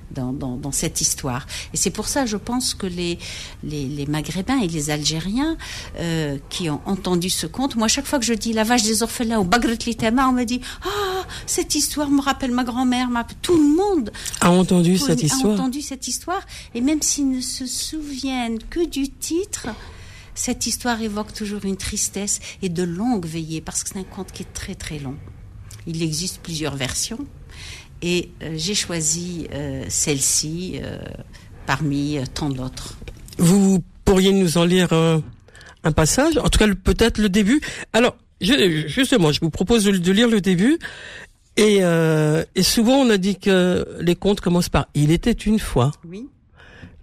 Dans, 0.09 0.31
dans, 0.33 0.71
cette 0.71 0.99
histoire. 0.99 1.45
Et 1.75 1.77
c'est 1.77 1.91
pour 1.91 2.07
ça, 2.07 2.25
je 2.25 2.37
pense 2.37 2.73
que 2.73 2.87
les, 2.87 3.19
les, 3.63 4.07
Maghrébins 4.07 4.57
et 4.61 4.67
les 4.67 4.89
Algériens 4.89 5.55
euh, 5.99 6.39
qui 6.49 6.71
ont 6.71 6.81
entendu 6.85 7.29
ce 7.29 7.45
conte, 7.45 7.75
moi, 7.75 7.87
chaque 7.87 8.07
fois 8.07 8.17
que 8.17 8.25
je 8.25 8.33
dis 8.33 8.51
la 8.51 8.63
vache 8.63 8.81
des 8.81 9.03
orphelins 9.03 9.37
ou 9.37 9.43
Bagret 9.43 9.77
Litema, 9.85 10.27
on 10.27 10.31
me 10.31 10.43
dit 10.43 10.59
Ah, 10.83 11.23
cette 11.45 11.75
histoire 11.75 12.09
me 12.09 12.19
rappelle 12.19 12.51
ma 12.51 12.63
grand-mère. 12.63 13.09
Ma... 13.11 13.27
Tout 13.43 13.57
le 13.57 13.75
monde 13.75 14.11
a 14.41 14.49
entendu 14.49 14.97
cette 14.97 15.21
histoire. 15.21 15.51
A 15.51 15.55
entendu 15.55 15.83
cette 15.83 16.07
histoire. 16.07 16.41
Et 16.73 16.81
même 16.81 17.03
s'ils 17.03 17.29
ne 17.29 17.41
se 17.41 17.67
souviennent 17.67 18.57
que 18.71 18.87
du 18.87 19.09
titre, 19.09 19.67
cette 20.37 20.67
histoire 20.67 21.01
évoque 21.01 21.33
toujours 21.33 21.65
une 21.65 21.77
tristesse 21.77 22.39
et 22.61 22.69
de 22.69 22.83
longues 22.83 23.25
veillées, 23.25 23.59
parce 23.59 23.83
que 23.83 23.89
c'est 23.89 23.99
un 23.99 24.03
conte 24.03 24.31
qui 24.31 24.43
est 24.43 24.53
très 24.53 24.75
très 24.75 24.99
long. 24.99 25.15
Il 25.87 26.03
existe 26.03 26.41
plusieurs 26.43 26.75
versions, 26.75 27.25
et 28.03 28.29
euh, 28.43 28.53
j'ai 28.55 28.75
choisi 28.75 29.47
euh, 29.51 29.83
celle-ci 29.89 30.79
euh, 30.81 30.99
parmi 31.65 32.19
tant 32.35 32.49
d'autres. 32.49 32.97
Vous 33.39 33.83
pourriez 34.05 34.31
nous 34.31 34.59
en 34.59 34.63
lire 34.63 34.93
un 34.93 35.91
passage, 35.91 36.37
en 36.37 36.49
tout 36.49 36.59
cas 36.59 36.67
peut-être 36.67 37.17
le 37.17 37.29
début. 37.29 37.59
Alors, 37.91 38.15
justement, 38.39 39.31
je 39.31 39.39
vous 39.41 39.49
propose 39.49 39.85
de, 39.85 40.11
lire 40.11 40.29
le 40.29 40.39
début. 40.39 40.77
Et, 41.57 41.79
et 42.55 42.63
souvent, 42.63 42.95
on 42.95 43.09
a 43.09 43.17
dit 43.17 43.37
que 43.37 43.85
les 43.99 44.15
contes 44.15 44.39
commencent 44.39 44.69
par 44.69 44.87
Il 44.93 45.11
était 45.11 45.31
une 45.31 45.59
fois. 45.59 45.91
Oui. 46.07 46.29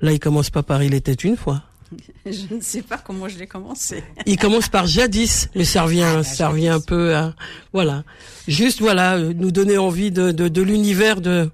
Là, 0.00 0.12
il 0.12 0.18
commence 0.18 0.50
pas 0.50 0.62
par 0.62 0.82
Il 0.82 0.94
était 0.94 1.12
une 1.12 1.36
fois. 1.36 1.62
Je 2.26 2.54
ne 2.54 2.60
sais 2.60 2.82
pas 2.82 2.98
comment 2.98 3.28
je 3.28 3.38
l'ai 3.38 3.46
commencé. 3.46 4.02
Il 4.26 4.38
commence 4.38 4.68
par 4.68 4.86
jadis, 4.86 5.48
mais 5.54 5.64
ça 5.64 5.82
revient, 5.82 6.02
ah, 6.02 6.16
bah, 6.16 6.24
ça 6.24 6.48
revient 6.48 6.68
un 6.68 6.80
peu 6.80 7.14
à, 7.14 7.34
voilà. 7.72 8.04
Juste, 8.48 8.80
voilà, 8.80 9.16
euh, 9.16 9.32
nous 9.34 9.50
donner 9.50 9.78
envie 9.78 10.10
de, 10.10 10.32
de, 10.32 10.48
de 10.48 10.62
l'univers 10.62 11.20
de, 11.20 11.50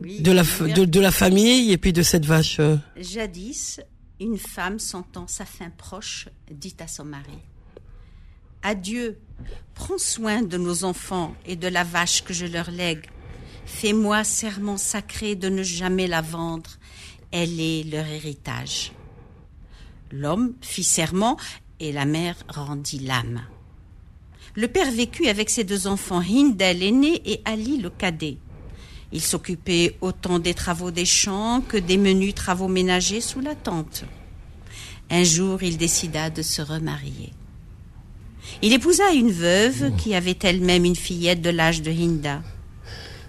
de, 0.00 0.32
la, 0.32 0.42
de, 0.42 1.00
la 1.00 1.10
famille 1.10 1.72
et 1.72 1.78
puis 1.78 1.92
de 1.92 2.02
cette 2.02 2.26
vache. 2.26 2.58
Euh. 2.60 2.76
Jadis, 2.96 3.80
une 4.20 4.38
femme 4.38 4.78
sentant 4.78 5.26
sa 5.26 5.44
fin 5.44 5.70
proche 5.70 6.28
dit 6.50 6.76
à 6.80 6.86
son 6.86 7.04
mari 7.04 7.38
Adieu, 8.62 9.18
prends 9.74 9.98
soin 9.98 10.42
de 10.42 10.56
nos 10.56 10.84
enfants 10.84 11.34
et 11.46 11.54
de 11.54 11.68
la 11.68 11.84
vache 11.84 12.24
que 12.24 12.32
je 12.32 12.46
leur 12.46 12.70
lègue. 12.70 13.04
Fais-moi 13.66 14.24
serment 14.24 14.78
sacré 14.78 15.34
de 15.34 15.48
ne 15.48 15.62
jamais 15.62 16.06
la 16.06 16.22
vendre. 16.22 16.70
Elle 17.30 17.60
est 17.60 17.82
leur 17.84 18.06
héritage. 18.06 18.92
L'homme 20.12 20.54
fit 20.60 20.84
serment 20.84 21.36
et 21.80 21.92
la 21.92 22.04
mère 22.04 22.36
rendit 22.48 23.00
l'âme. 23.00 23.42
Le 24.54 24.68
père 24.68 24.90
vécut 24.90 25.26
avec 25.26 25.50
ses 25.50 25.64
deux 25.64 25.86
enfants, 25.86 26.20
Hindel 26.20 26.78
l'aîné 26.78 27.20
et 27.24 27.40
Ali 27.44 27.78
le 27.78 27.90
cadet. 27.90 28.38
Il 29.12 29.20
s'occupait 29.20 29.96
autant 30.00 30.38
des 30.38 30.54
travaux 30.54 30.90
des 30.90 31.04
champs 31.04 31.60
que 31.60 31.76
des 31.76 31.96
menus 31.96 32.34
travaux 32.34 32.68
ménagers 32.68 33.20
sous 33.20 33.40
la 33.40 33.54
tente. 33.54 34.04
Un 35.10 35.24
jour, 35.24 35.62
il 35.62 35.76
décida 35.76 36.30
de 36.30 36.42
se 36.42 36.62
remarier. 36.62 37.32
Il 38.62 38.72
épousa 38.72 39.12
une 39.12 39.30
veuve 39.30 39.94
qui 39.96 40.14
avait 40.14 40.38
elle-même 40.42 40.84
une 40.84 40.96
fillette 40.96 41.42
de 41.42 41.50
l'âge 41.50 41.82
de 41.82 41.90
Hinda. 41.90 42.42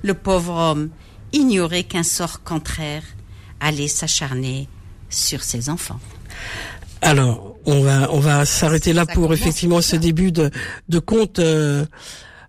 Le 0.03 0.13
pauvre 0.13 0.53
homme 0.53 0.89
ignorait 1.33 1.83
qu'un 1.83 2.03
sort 2.03 2.43
contraire 2.43 3.03
allait 3.59 3.87
s'acharner 3.87 4.67
sur 5.09 5.43
ses 5.43 5.69
enfants. 5.69 5.99
Alors, 7.01 7.55
on 7.65 7.81
va 7.81 8.09
on 8.11 8.19
va 8.19 8.45
s'arrêter 8.45 8.93
là 8.93 9.05
pour 9.05 9.33
effectivement 9.33 9.81
ce 9.81 9.95
début 9.95 10.31
de 10.31 10.49
de 10.89 10.99
conte. 10.99 11.39
Euh, 11.39 11.85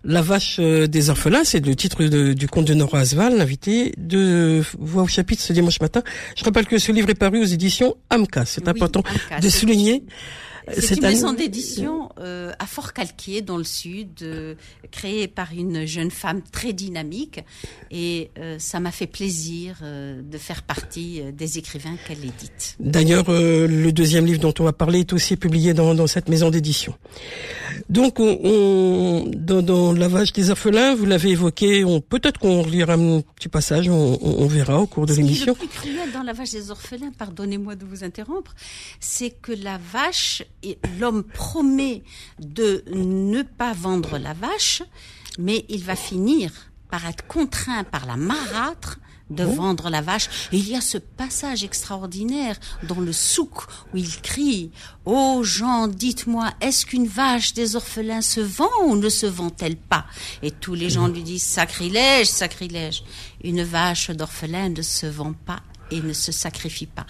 la 0.03 0.21
vache 0.21 0.57
euh, 0.59 0.87
des 0.87 1.09
orphelins, 1.09 1.43
c'est 1.43 1.65
le 1.65 1.75
titre 1.75 2.03
du 2.05 2.47
conte 2.47 2.65
de 2.65 2.73
Nora 2.73 2.99
Asval, 2.99 3.37
l'invité 3.37 3.93
de 3.97 4.63
Voix 4.79 5.03
au 5.03 5.07
chapitre 5.07 5.41
ce 5.41 5.51
dimanche 5.51 5.81
matin. 5.81 6.01
Je 6.35 6.45
rappelle 6.45 6.65
que 6.65 6.77
ce 6.77 6.93
livre 6.93 7.09
est 7.09 7.15
paru 7.15 7.41
aux 7.41 7.45
éditions 7.45 7.95
AMCA. 8.09 8.45
C'est 8.45 8.69
important 8.69 9.03
de 9.41 9.49
souligner. 9.49 10.03
C'est 10.73 10.97
une 10.97 11.01
maison 11.01 11.33
d'édition 11.33 12.09
euh, 12.19 12.51
à 12.59 12.65
Fort-Calquier, 12.65 13.41
dans 13.41 13.57
le 13.57 13.63
sud, 13.63 14.09
euh, 14.21 14.55
créée 14.91 15.27
par 15.27 15.53
une 15.53 15.85
jeune 15.85 16.11
femme 16.11 16.41
très 16.51 16.73
dynamique. 16.73 17.39
Et 17.91 18.31
euh, 18.37 18.57
ça 18.59 18.79
m'a 18.79 18.91
fait 18.91 19.07
plaisir 19.07 19.77
de 19.81 20.37
faire 20.37 20.63
partie 20.63 21.21
des 21.33 21.57
écrivains 21.57 21.95
qu'elle 22.07 22.19
édite. 22.19 22.75
D'ailleurs, 22.79 23.25
le 23.29 23.91
deuxième 23.91 24.25
livre 24.25 24.39
dont 24.39 24.53
on 24.59 24.63
va 24.63 24.73
parler 24.73 24.99
est 24.99 25.13
aussi 25.13 25.37
publié 25.37 25.73
dans, 25.73 25.95
dans 25.95 26.07
cette 26.07 26.29
maison 26.29 26.49
d'édition. 26.49 26.95
Donc, 27.89 28.19
on, 28.19 29.31
dans, 29.33 29.61
dans 29.61 29.93
Lavage 29.93 30.33
des 30.33 30.49
orphelins, 30.49 30.93
vous 30.93 31.05
l'avez 31.05 31.29
évoqué, 31.29 31.85
on, 31.85 32.01
peut-être 32.01 32.37
qu'on 32.39 32.65
lira 32.65 32.93
un 32.93 33.21
petit 33.21 33.47
passage, 33.47 33.87
on, 33.87 34.19
on 34.21 34.47
verra 34.47 34.79
au 34.81 34.87
cours 34.87 35.05
de 35.05 35.13
l'émission. 35.13 35.53
Ce 35.53 35.59
qui 35.59 35.65
est 35.65 35.67
le 35.67 35.69
plus 35.69 35.91
cruel 35.91 36.11
dans 36.11 36.23
Lavage 36.23 36.51
des 36.51 36.69
orphelins, 36.69 37.11
pardonnez-moi 37.17 37.75
de 37.75 37.85
vous 37.85 38.03
interrompre, 38.03 38.53
c'est 38.99 39.29
que 39.29 39.53
la 39.53 39.77
vache 39.77 40.43
l'homme 40.99 41.23
promet 41.23 42.03
de 42.39 42.83
ne 42.93 43.41
pas 43.41 43.73
vendre 43.73 44.17
la 44.17 44.33
vache, 44.33 44.83
mais 45.39 45.65
il 45.69 45.83
va 45.83 45.95
finir 45.95 46.51
par 46.89 47.05
être 47.07 47.25
contraint 47.27 47.83
par 47.83 48.05
la 48.05 48.17
marâtre 48.17 48.99
de 49.29 49.43
vendre 49.43 49.89
la 49.89 50.01
vache. 50.01 50.29
Et 50.51 50.57
il 50.57 50.69
y 50.69 50.75
a 50.75 50.81
ce 50.81 50.97
passage 50.97 51.63
extraordinaire 51.63 52.57
dans 52.87 52.99
le 52.99 53.13
souk 53.13 53.63
où 53.93 53.97
il 53.97 54.21
crie 54.21 54.71
Ô 55.05 55.37
oh 55.37 55.43
gens, 55.43 55.87
dites-moi, 55.87 56.51
est-ce 56.61 56.85
qu'une 56.85 57.07
vache 57.07 57.53
des 57.53 57.75
orphelins 57.75 58.21
se 58.21 58.41
vend 58.41 58.69
ou 58.85 58.95
ne 58.95 59.09
se 59.09 59.25
vend-elle 59.25 59.77
pas? 59.77 60.05
Et 60.43 60.51
tous 60.51 60.73
les 60.73 60.89
gens 60.89 61.07
lui 61.07 61.23
disent 61.23 61.43
Sacrilège, 61.43 62.27
sacrilège. 62.27 63.03
Une 63.43 63.63
vache 63.63 64.11
d'orphelin 64.11 64.69
ne 64.69 64.81
se 64.81 65.05
vend 65.05 65.33
pas 65.33 65.61
et 65.91 66.01
ne 66.01 66.13
se 66.13 66.31
sacrifie 66.31 66.87
pas. 66.87 67.05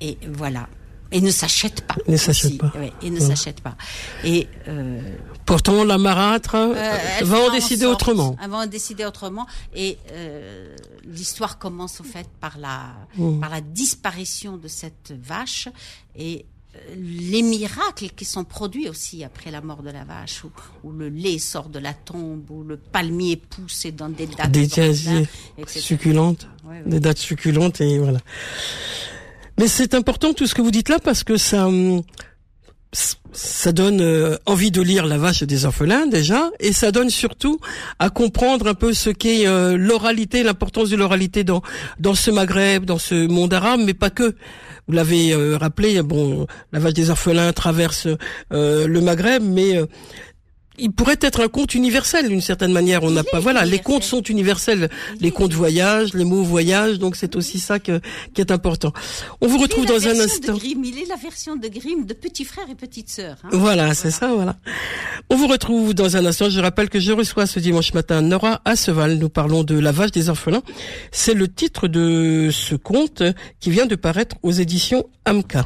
Et 0.00 0.18
voilà 0.28 0.68
et 1.12 1.20
ne 1.20 1.30
s'achète 1.30 1.82
pas. 1.86 1.96
Ne 2.08 2.16
s'achète 2.16 2.58
pas. 2.58 2.72
et 3.02 3.10
ne 3.10 3.20
s'achète 3.20 3.60
pas. 3.60 3.76
Et 4.24 4.48
euh, 4.68 5.00
pourtant 5.46 5.84
la 5.84 5.98
marâtre 5.98 6.54
euh, 6.54 6.98
va 7.22 7.38
en 7.38 7.52
décider 7.52 7.86
autrement. 7.86 8.36
Elle 8.42 8.50
va 8.50 8.58
en 8.58 8.66
décider 8.66 9.04
autrement 9.04 9.46
et 9.74 9.98
euh, 10.12 10.74
l'histoire 11.04 11.58
commence 11.58 12.00
au 12.00 12.04
fait 12.04 12.28
par 12.40 12.58
la 12.58 12.94
mmh. 13.16 13.40
par 13.40 13.50
la 13.50 13.60
disparition 13.60 14.56
de 14.56 14.68
cette 14.68 15.14
vache 15.20 15.68
et 16.16 16.46
euh, 16.74 16.78
les 16.96 17.42
miracles 17.42 18.08
qui 18.16 18.24
sont 18.24 18.44
produits 18.44 18.88
aussi 18.88 19.24
après 19.24 19.50
la 19.50 19.60
mort 19.60 19.82
de 19.82 19.90
la 19.90 20.04
vache, 20.04 20.42
où, 20.84 20.90
le 20.90 21.10
lait 21.10 21.38
sort 21.38 21.68
de 21.68 21.78
la 21.78 21.92
tombe, 21.92 22.50
où 22.50 22.62
le 22.62 22.78
palmier 22.78 23.36
pousse 23.36 23.86
dans 23.94 24.08
des 24.08 24.26
dates 24.26 24.50
des 24.50 24.68
succulentes, 25.66 26.48
des 26.86 27.00
dates 27.00 27.18
succulentes 27.18 27.80
et 27.82 27.98
voilà. 27.98 28.20
Mais 29.58 29.68
c'est 29.68 29.94
important 29.94 30.32
tout 30.32 30.46
ce 30.46 30.54
que 30.54 30.62
vous 30.62 30.70
dites 30.70 30.88
là 30.88 30.98
parce 30.98 31.24
que 31.24 31.36
ça 31.36 31.66
hum, 31.66 32.02
ça 33.32 33.72
donne 33.72 34.00
euh, 34.00 34.36
envie 34.44 34.70
de 34.70 34.82
lire 34.82 35.06
La 35.06 35.16
vache 35.16 35.42
des 35.42 35.64
orphelins 35.64 36.06
déjà, 36.06 36.50
et 36.60 36.72
ça 36.72 36.92
donne 36.92 37.10
surtout 37.10 37.58
à 37.98 38.10
comprendre 38.10 38.66
un 38.66 38.74
peu 38.74 38.92
ce 38.92 39.10
qu'est 39.10 39.46
euh, 39.46 39.76
l'oralité, 39.78 40.42
l'importance 40.42 40.90
de 40.90 40.96
l'oralité 40.96 41.42
dans 41.42 41.62
dans 41.98 42.14
ce 42.14 42.30
Maghreb, 42.30 42.84
dans 42.84 42.98
ce 42.98 43.26
monde 43.26 43.54
arabe, 43.54 43.80
mais 43.84 43.94
pas 43.94 44.10
que. 44.10 44.34
Vous 44.88 44.94
l'avez 44.94 45.32
euh, 45.32 45.56
rappelé, 45.56 46.02
bon, 46.02 46.48
La 46.72 46.80
vache 46.80 46.94
des 46.94 47.08
orphelins 47.08 47.52
traverse 47.52 48.08
le 48.50 49.00
Maghreb, 49.00 49.40
mais 49.44 49.78
il 50.82 50.90
pourrait 50.90 51.18
être 51.20 51.40
un 51.40 51.48
conte 51.48 51.74
universel 51.74 52.28
d'une 52.28 52.40
certaine 52.40 52.72
manière. 52.72 53.04
On 53.04 53.10
n'a 53.10 53.22
pas, 53.22 53.38
voilà, 53.38 53.64
les 53.64 53.78
contes 53.78 54.02
sont 54.02 54.20
universels. 54.22 54.90
Les 55.20 55.30
contes 55.30 55.52
voyage, 55.52 56.12
les 56.12 56.24
mots 56.24 56.42
voyage, 56.42 56.98
donc 56.98 57.14
c'est 57.14 57.36
aussi 57.36 57.60
ça 57.60 57.78
que, 57.78 58.00
qui 58.34 58.40
est 58.40 58.50
important. 58.50 58.92
On 59.40 59.46
vous 59.46 59.58
retrouve 59.58 59.86
dans 59.86 60.08
un 60.08 60.18
instant. 60.18 60.58
il 60.62 60.98
est 60.98 61.08
la 61.08 61.16
version 61.16 61.54
de 61.56 61.68
Grimm 61.68 62.04
de 62.04 62.14
petit 62.14 62.44
frère 62.44 62.64
et 62.68 62.74
petite 62.74 63.10
sœur. 63.10 63.36
Hein. 63.44 63.48
Voilà, 63.52 63.94
c'est 63.94 64.10
ça, 64.10 64.34
voilà. 64.34 64.56
On 65.30 65.36
vous 65.36 65.46
retrouve 65.46 65.94
dans 65.94 66.16
un 66.16 66.26
instant. 66.26 66.50
Je 66.50 66.60
rappelle 66.60 66.90
que 66.90 66.98
je 66.98 67.12
reçois 67.12 67.46
ce 67.46 67.60
dimanche 67.60 67.94
matin 67.94 68.20
Nora 68.20 68.60
Asseval. 68.64 69.18
Nous 69.18 69.28
parlons 69.28 69.62
de 69.62 69.78
La 69.78 69.92
vache 69.92 70.10
des 70.10 70.28
orphelins. 70.28 70.62
C'est 71.12 71.34
le 71.34 71.46
titre 71.46 71.86
de 71.86 72.50
ce 72.52 72.74
conte 72.74 73.22
qui 73.60 73.70
vient 73.70 73.86
de 73.86 73.94
paraître 73.94 74.34
aux 74.42 74.50
éditions 74.50 75.04
Amka. 75.26 75.64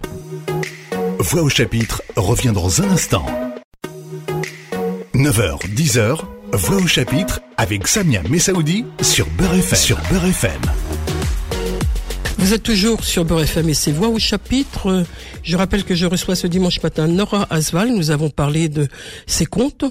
Voix 1.19 1.43
au 1.43 1.49
chapitre 1.49 2.03
revient 2.17 2.53
dans 2.53 2.83
un 2.83 2.91
instant. 2.91 3.25
9h, 5.17 5.67
10h, 5.75 6.19
Voix 6.53 6.77
au 6.77 6.87
chapitre 6.87 7.41
avec 7.57 7.89
Samia 7.89 8.23
Messaoudi 8.29 8.85
sur 9.01 9.27
Beurre 9.31 9.55
FM. 9.55 9.79
Sur 9.79 9.99
Beurre 10.11 10.27
FM. 10.27 10.61
Vous 12.37 12.53
êtes 12.53 12.63
toujours 12.63 13.03
sur 13.03 13.25
Beurre 13.25 13.41
FM 13.41 13.71
et 13.71 13.73
c'est 13.73 13.93
Voix 13.93 14.09
au 14.09 14.19
chapitre. 14.19 15.05
Je 15.43 15.57
rappelle 15.57 15.85
que 15.85 15.95
je 15.95 16.05
reçois 16.05 16.37
ce 16.37 16.47
dimanche 16.47 16.83
matin 16.83 17.07
Nora 17.07 17.47
Asval. 17.49 17.93
Nous 17.93 18.11
avons 18.11 18.29
parlé 18.29 18.69
de 18.69 18.89
ses 19.27 19.47
comptes 19.47 19.87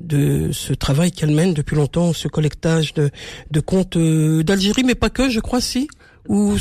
de 0.00 0.50
ce 0.50 0.72
travail 0.72 1.12
qu'elle 1.12 1.34
mène 1.34 1.52
depuis 1.52 1.76
longtemps, 1.76 2.14
ce 2.14 2.28
collectage 2.28 2.94
de, 2.94 3.10
de 3.50 3.60
comptes 3.60 3.98
euh, 3.98 4.42
d'Algérie, 4.42 4.82
mais 4.82 4.94
pas 4.94 5.10
que, 5.10 5.28
je 5.28 5.40
crois, 5.40 5.60
si 5.60 5.88
ou 6.28 6.56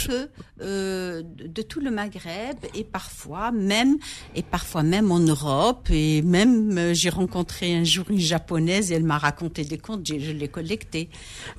euh, 0.62 1.22
de 1.24 1.62
tout 1.62 1.80
le 1.80 1.92
Maghreb 1.92 2.58
et 2.76 2.84
parfois 2.84 3.52
même 3.52 3.98
et 4.36 4.44
parfois 4.44 4.84
même 4.84 5.12
en 5.12 5.20
Europe 5.20 5.90
et 5.92 6.22
même 6.22 6.78
euh, 6.78 6.94
j'ai 6.94 7.10
rencontré 7.10 7.76
un 7.76 7.84
jour 7.84 8.06
une 8.10 8.20
japonaise 8.20 8.92
et 8.92 8.96
elle 8.96 9.04
m'a 9.04 9.18
raconté 9.18 9.64
des 9.64 9.78
contes 9.78 10.08
je, 10.08 10.32
l'ai 10.32 10.48
collecté. 10.48 11.10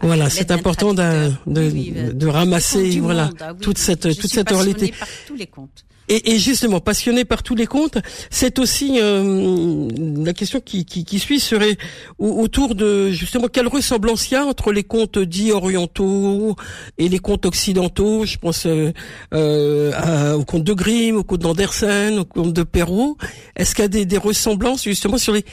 Voilà 0.00 0.30
c'est 0.30 0.50
important 0.50 0.94
de, 0.94 1.30
de, 1.46 2.12
de, 2.12 2.26
ramasser 2.26 3.00
voilà 3.00 3.30
ah 3.40 3.54
toute 3.54 3.78
cette 3.78 4.02
toute 4.16 4.30
cette 4.30 4.50
réalité 4.50 4.92
par 4.98 5.08
tous 5.26 5.36
les 5.36 5.46
contes 5.46 5.84
et, 6.10 6.32
et, 6.32 6.38
justement, 6.40 6.80
passionné 6.80 7.24
par 7.24 7.44
tous 7.44 7.54
les 7.54 7.66
contes, 7.66 7.98
c'est 8.30 8.58
aussi 8.58 8.98
euh, 9.00 9.88
la 10.24 10.32
question 10.32 10.60
qui, 10.60 10.84
qui, 10.84 11.04
qui, 11.04 11.20
suit 11.20 11.38
serait 11.38 11.78
autour 12.18 12.74
de 12.74 13.10
justement 13.10 13.46
quelle 13.46 13.68
ressemblance 13.68 14.28
il 14.28 14.34
y 14.34 14.36
a 14.36 14.44
entre 14.44 14.72
les 14.72 14.82
contes 14.82 15.20
dits 15.20 15.52
orientaux 15.52 16.56
et 16.98 17.08
les 17.08 17.20
contes 17.20 17.46
occidentaux. 17.46 18.26
Je 18.26 18.38
pense 18.38 18.66
euh, 18.66 18.92
euh, 19.34 20.34
aux 20.34 20.44
contes 20.44 20.64
de 20.64 20.72
Grimm, 20.72 21.16
aux 21.16 21.24
contes 21.24 21.42
d'Andersen, 21.42 22.18
aux 22.18 22.24
contes 22.24 22.54
de 22.54 22.64
Perrault. 22.64 23.16
Est-ce 23.54 23.76
qu'il 23.76 23.84
y 23.84 23.86
a 23.86 23.88
des, 23.88 24.04
des 24.04 24.18
ressemblances 24.18 24.82
justement 24.82 25.16
sur 25.16 25.32
les 25.32 25.44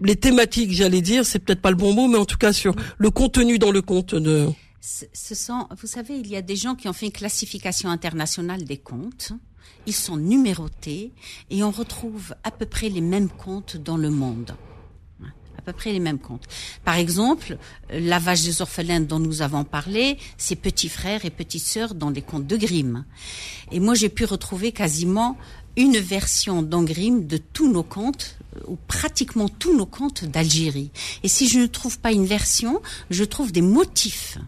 les 0.00 0.14
thématiques, 0.14 0.72
j'allais 0.72 1.00
dire, 1.00 1.26
c'est 1.26 1.40
peut-être 1.40 1.60
pas 1.60 1.70
le 1.70 1.76
bon 1.76 1.92
mot, 1.92 2.06
mais 2.06 2.18
en 2.18 2.24
tout 2.24 2.36
cas 2.36 2.52
sur 2.52 2.72
le 2.98 3.10
contenu 3.10 3.58
dans 3.58 3.72
le 3.72 3.82
conte 3.82 4.14
de. 4.14 4.48
Ce 4.80 5.34
sont, 5.34 5.66
vous 5.78 5.88
savez, 5.88 6.14
il 6.14 6.28
y 6.28 6.36
a 6.36 6.40
des 6.40 6.54
gens 6.54 6.76
qui 6.76 6.88
ont 6.88 6.92
fait 6.92 7.06
une 7.06 7.12
classification 7.12 7.90
internationale 7.90 8.62
des 8.62 8.78
contes 8.78 9.32
ils 9.86 9.94
sont 9.94 10.16
numérotés 10.16 11.12
et 11.50 11.62
on 11.64 11.70
retrouve 11.70 12.34
à 12.44 12.50
peu 12.50 12.66
près 12.66 12.88
les 12.88 13.00
mêmes 13.00 13.28
contes 13.28 13.76
dans 13.76 13.96
le 13.96 14.10
monde 14.10 14.56
à 15.58 15.60
peu 15.62 15.72
près 15.72 15.92
les 15.92 16.00
mêmes 16.00 16.20
contes. 16.20 16.46
Par 16.84 16.94
exemple, 16.94 17.58
la 17.90 18.18
vache 18.18 18.42
des 18.42 18.62
orphelins 18.62 19.00
dont 19.00 19.18
nous 19.18 19.42
avons 19.42 19.64
parlé, 19.64 20.16
c'est 20.38 20.56
petits 20.56 20.88
frères 20.88 21.24
et 21.24 21.30
petites 21.30 21.64
sœurs 21.64 21.94
dans 21.94 22.10
les 22.10 22.22
contes 22.22 22.46
de 22.46 22.56
Grimm. 22.56 23.04
Et 23.72 23.80
moi, 23.80 23.94
j'ai 23.94 24.08
pu 24.08 24.24
retrouver 24.24 24.72
quasiment 24.72 25.36
une 25.76 25.98
version 25.98 26.62
dans 26.62 26.82
Grimm 26.84 27.26
de 27.26 27.36
tous 27.36 27.70
nos 27.70 27.82
contes, 27.82 28.38
ou 28.66 28.76
pratiquement 28.88 29.48
tous 29.48 29.76
nos 29.76 29.86
contes 29.86 30.24
d'Algérie. 30.24 30.90
Et 31.22 31.28
si 31.28 31.48
je 31.48 31.58
ne 31.58 31.66
trouve 31.66 31.98
pas 31.98 32.12
une 32.12 32.26
version, 32.26 32.80
je 33.10 33.24
trouve 33.24 33.52
des 33.52 33.62
motifs 33.62 34.38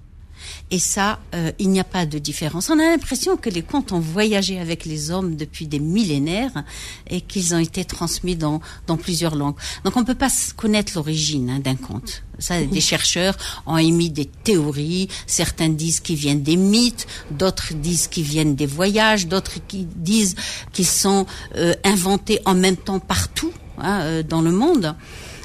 Et 0.72 0.78
ça, 0.78 1.18
euh, 1.34 1.50
il 1.58 1.70
n'y 1.70 1.80
a 1.80 1.84
pas 1.84 2.06
de 2.06 2.18
différence. 2.18 2.70
On 2.70 2.78
a 2.78 2.84
l'impression 2.84 3.36
que 3.36 3.50
les 3.50 3.62
contes 3.62 3.90
ont 3.90 3.98
voyagé 3.98 4.60
avec 4.60 4.84
les 4.84 5.10
hommes 5.10 5.34
depuis 5.34 5.66
des 5.66 5.80
millénaires 5.80 6.62
et 7.08 7.20
qu'ils 7.20 7.54
ont 7.54 7.58
été 7.58 7.84
transmis 7.84 8.36
dans, 8.36 8.60
dans 8.86 8.96
plusieurs 8.96 9.34
langues. 9.34 9.56
Donc 9.84 9.96
on 9.96 10.00
ne 10.00 10.06
peut 10.06 10.14
pas 10.14 10.30
connaître 10.56 10.92
l'origine 10.94 11.50
hein, 11.50 11.58
d'un 11.58 11.74
conte. 11.74 12.22
Ça, 12.38 12.62
des 12.62 12.80
chercheurs 12.80 13.36
ont 13.66 13.76
émis 13.76 14.10
des 14.10 14.26
théories. 14.26 15.08
Certains 15.26 15.68
disent 15.68 16.00
qu'ils 16.00 16.16
viennent 16.16 16.42
des 16.42 16.56
mythes, 16.56 17.06
d'autres 17.32 17.74
disent 17.74 18.06
qu'ils 18.06 18.24
viennent 18.24 18.54
des 18.54 18.66
voyages, 18.66 19.26
d'autres 19.26 19.58
qui 19.66 19.86
disent 19.96 20.36
qu'ils 20.72 20.86
sont 20.86 21.26
euh, 21.56 21.74
inventés 21.84 22.40
en 22.44 22.54
même 22.54 22.76
temps 22.76 23.00
partout 23.00 23.52
hein, 23.78 24.00
euh, 24.02 24.22
dans 24.22 24.40
le 24.40 24.52
monde 24.52 24.94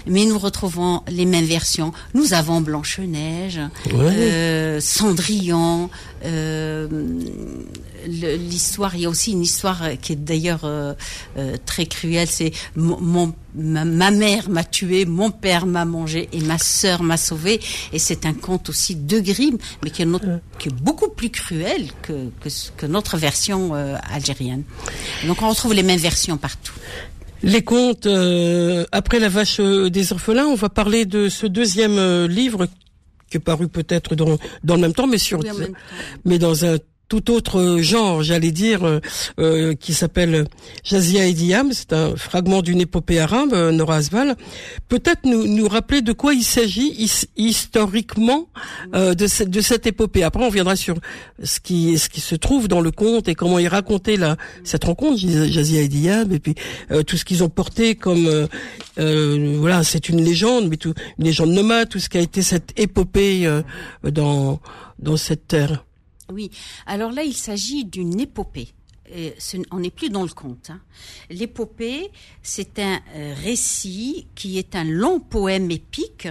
mais 0.08 0.26
nous 0.26 0.38
retrouvons 0.38 1.02
les 1.08 1.26
mêmes 1.26 1.46
versions. 1.46 1.92
Nous 2.14 2.34
avons 2.34 2.62
Blanche-Neige, 2.62 3.60
euh, 3.94 4.80
Cendrillon, 4.80 5.90
euh, 6.26 6.88
l'histoire, 8.08 8.96
il 8.96 9.02
y 9.02 9.06
a 9.06 9.10
aussi 9.10 9.32
une 9.32 9.42
histoire 9.42 9.84
qui 10.02 10.14
est 10.14 10.16
d'ailleurs 10.16 10.62
euh, 10.64 10.94
euh, 11.38 11.56
très 11.66 11.86
cruelle, 11.86 12.28
c'est 12.28 12.52
mon, 12.76 13.34
ma, 13.56 14.12
mère 14.12 14.50
m'a 14.50 14.64
tué, 14.64 15.06
mon 15.06 15.32
père 15.32 15.66
m'a 15.66 15.86
mangé 15.86 16.30
et 16.34 16.42
ma 16.42 16.58
sœur 16.58 17.04
m'a 17.04 17.18
sauvé. 17.18 17.60
Et 17.94 18.00
c'est 18.00 18.26
un 18.26 18.34
conte 18.34 18.70
aussi 18.70 18.96
de 18.96 19.20
Grimm, 19.20 19.58
mais 19.84 19.90
qui 19.90 20.02
est, 20.02 20.08
qui 20.60 20.70
est 20.70 20.74
beaucoup 20.74 21.10
plus 21.10 21.30
cruel 21.30 21.88
que, 22.02 22.30
que, 22.42 22.50
que 22.78 22.86
notre 22.86 23.18
version 23.18 23.74
algérienne. 23.74 24.64
Donc 25.28 25.42
on 25.42 25.50
retrouve 25.50 25.74
les 25.74 25.84
mêmes 25.84 26.00
versions 26.00 26.38
partout. 26.38 26.74
Les 27.44 27.64
contes 27.64 28.06
euh, 28.06 28.86
après 28.92 29.20
la 29.20 29.30
vache 29.30 29.60
euh, 29.60 29.90
des 29.90 30.14
orphelins, 30.14 30.46
on 30.46 30.56
va 30.56 30.70
parler 30.70 31.06
de 31.06 31.30
ce 31.30 31.46
deuxième 31.46 31.98
euh, 31.98 32.28
livre 32.28 32.68
qui 33.30 33.38
est 33.38 33.42
paru 33.42 33.68
peut-être 33.68 34.16
dans, 34.16 34.38
dans 34.64 34.76
le 34.76 34.82
même 34.82 34.94
temps, 34.94 35.08
mais 35.08 35.18
sur, 35.18 35.42
mais 36.26 36.40
dans 36.40 36.66
un 36.66 36.78
tout 37.08 37.32
autre 37.32 37.78
genre, 37.82 38.24
j'allais 38.24 38.52
dire, 38.52 38.86
euh, 38.86 39.00
euh, 39.40 39.74
qui 39.76 39.94
s'appelle 39.94 40.46
Jazia 40.84 41.26
et 41.26 41.34
Diam. 41.34 41.72
C'est 41.72 41.94
un 41.94 42.16
fragment 42.16 42.62
d'une 42.62 42.82
épopée 42.82 43.20
arabe, 43.20 43.54
euh, 43.54 43.72
Nora 43.72 43.98
Asval. 43.98 44.36
Peut-être 44.90 45.26
nous, 45.26 45.48
nous 45.48 45.68
rappeler 45.68 46.02
de 46.02 46.14
quoi 46.14 46.34
il 46.34 46.44
s'agit 46.44 47.08
historiquement 47.38 48.48
de, 48.94 49.28
cette, 49.28 49.50
de 49.50 49.62
cette 49.62 49.86
épopée. 49.88 50.24
Après, 50.24 50.44
on 50.44 50.50
viendra 50.50 50.76
sur 50.76 50.96
ce 51.44 51.60
qui, 51.60 51.98
ce 51.98 52.10
qui 52.10 52.22
se 52.22 52.36
trouve 52.36 52.68
dans 52.68 52.82
le 52.82 52.92
conte 52.92 53.28
et 53.28 53.36
comment 53.36 53.60
il 53.60 53.68
racontait 53.68 54.18
la, 54.18 54.38
cette 54.64 54.84
rencontre, 54.84 55.18
Jazia 55.18 55.82
et 55.82 55.88
Diam, 55.88 56.32
et 56.32 56.40
puis 56.40 56.56
tout 57.06 57.18
ce 57.18 57.26
qu'ils 57.26 57.44
ont 57.44 57.50
porté 57.50 57.96
comme... 57.96 58.48
voilà, 58.98 59.84
c'est 59.84 60.10
une 60.10 60.24
légende, 60.24 60.70
mais 60.70 60.78
tout, 60.78 60.94
une 61.20 61.26
légende 61.26 61.52
nomade, 61.52 61.90
tout 61.90 62.00
ce 62.00 62.10
qui 62.10 62.18
a 62.18 62.22
été 62.22 62.42
cette 62.42 62.78
épopée 62.80 63.50
dans, 64.04 64.60
dans 65.00 65.18
cette 65.18 65.48
terre. 65.48 65.85
Oui, 66.32 66.50
alors 66.86 67.12
là, 67.12 67.24
il 67.24 67.36
s'agit 67.36 67.86
d'une 67.86 68.20
épopée. 68.20 68.70
on 69.72 69.80
n'est 69.80 69.92
plus 69.92 70.10
dans 70.10 70.24
le 70.24 70.30
conte. 70.30 70.72
Hein. 70.72 70.82
L'épopée, 71.30 72.10
c'est 72.42 72.80
un 72.80 73.00
euh, 73.16 73.36
récit 73.44 74.28
qui 74.34 74.58
est 74.58 74.76
un 74.76 74.84
long 74.84 75.20
poème 75.20 75.70
épique, 75.70 76.28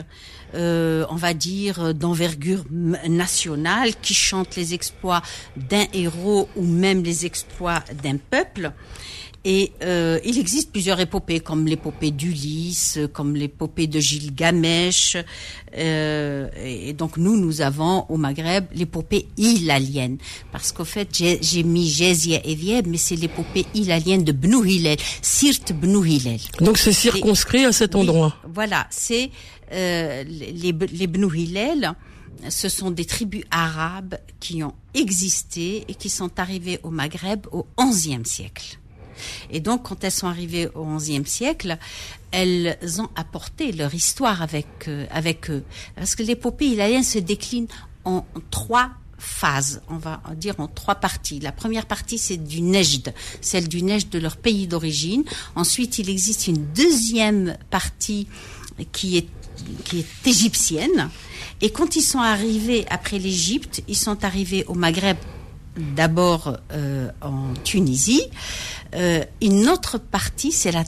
euh, 0.55 1.07
on 1.11 1.17
va 1.17 1.33
dire 1.33 1.95
d'envergure 1.95 2.65
nationale, 2.71 3.95
qui 4.03 4.15
chante 4.15 4.57
les 4.57 4.75
exploits 4.75 5.23
d'un 5.57 5.87
héros 5.93 6.49
ou 6.57 6.65
même 6.65 7.05
les 7.05 7.25
exploits 7.25 7.85
d'un 8.03 8.17
peuple. 8.17 8.73
Et 9.45 9.73
euh, 9.83 10.19
il 10.25 10.39
existe 10.39 10.73
plusieurs 10.73 11.01
épopées, 11.01 11.41
comme 11.41 11.67
l'épopée 11.67 12.11
d'Ulysse, 12.11 12.99
comme 13.13 13.37
l'épopée 13.37 13.87
de 13.87 14.01
Gilgamesh. 14.01 15.19
Euh, 15.77 16.49
et 16.65 16.95
donc 16.95 17.19
nous, 17.19 17.37
nous 17.37 17.61
avons 17.61 18.07
au 18.09 18.17
Maghreb 18.17 18.65
l'épopée 18.75 19.27
hilalienne. 19.37 20.17
Parce 20.51 20.73
qu'au 20.73 20.85
fait, 20.85 21.09
j'ai 21.13 21.63
mis 21.63 21.89
Jézia 21.89 22.41
et 22.45 22.55
Vieb, 22.55 22.87
mais 22.87 22.97
c'est 22.97 23.17
l'épopée 23.17 23.67
hilalienne 23.75 24.25
de 24.25 24.33
Bnou 24.33 24.65
Hillel, 24.65 24.97
Sirt 25.21 25.73
Bnou 25.73 26.05
Hillel. 26.05 26.41
Donc 26.61 26.79
c'est 26.79 26.93
circonscrit 26.93 27.67
à 27.67 27.73
cet 27.73 27.95
endroit. 27.95 28.35
voilà, 28.49 28.87
c'est 28.91 29.31
euh, 29.73 30.25
les, 30.25 30.73
les 30.73 31.07
Bnou 31.07 31.33
Hillel 31.33 31.95
ce 32.49 32.69
sont 32.69 32.91
des 32.91 33.05
tribus 33.05 33.45
arabes 33.51 34.17
qui 34.41 34.63
ont 34.63 34.75
existé 34.93 35.85
et 35.89 35.95
qui 35.95 36.11
sont 36.11 36.39
arrivées 36.39 36.79
au 36.83 36.91
Maghreb 36.91 37.47
au 37.53 37.67
XIe 37.79 38.25
siècle. 38.25 38.79
Et 39.51 39.61
donc, 39.61 39.85
quand 39.85 40.05
elles 40.05 40.11
sont 40.13 40.27
arrivées 40.27 40.69
au 40.75 40.85
XIe 40.97 41.27
siècle, 41.27 41.79
elles 42.31 42.77
ont 42.99 43.09
apporté 43.17 43.73
leur 43.73 43.95
histoire 43.95 44.43
avec, 44.43 44.67
euh, 44.89 45.07
eux. 45.49 45.65
Parce 45.95 46.15
que 46.15 46.23
l'épopée 46.23 46.67
ilalienne 46.67 47.05
se 47.05 47.19
décline 47.19 47.67
en 48.05 48.27
trois 48.51 48.91
phases, 49.19 49.83
on 49.89 49.97
va 49.97 50.21
dire 50.37 50.55
en 50.59 50.69
trois 50.69 50.97
parties. 50.97 51.41
La 51.41 51.53
première 51.53 51.87
partie, 51.87 52.19
c'est 52.19 52.37
du 52.37 52.61
Nejd, 52.61 53.15
celle 53.41 53.69
du 53.69 53.83
Nejd 53.83 54.11
de 54.11 54.19
leur 54.19 54.37
pays 54.37 54.67
d'origine. 54.67 55.25
Ensuite, 55.55 55.99
il 55.99 56.11
existe 56.11 56.47
une 56.47 56.67
deuxième 56.75 57.57
partie 57.71 58.29
qui 58.93 59.17
est, 59.17 59.29
qui 59.85 60.01
est 60.01 60.27
égyptienne. 60.27 61.11
Et 61.61 61.71
quand 61.71 61.97
ils 61.97 62.03
sont 62.03 62.19
arrivés 62.19 62.85
après 62.91 63.19
l'Égypte, 63.19 63.83
ils 63.89 63.97
sont 63.97 64.25
arrivés 64.25 64.65
au 64.67 64.75
Maghreb 64.75 65.17
d'abord 65.77 66.59
euh, 66.73 67.11
en 67.21 67.55
Tunisie. 67.65 68.23
Euh, 68.95 69.25
une 69.43 69.69
autre 69.69 69.99
partie, 69.99 70.53
c'est 70.53 70.73
la 70.73 70.85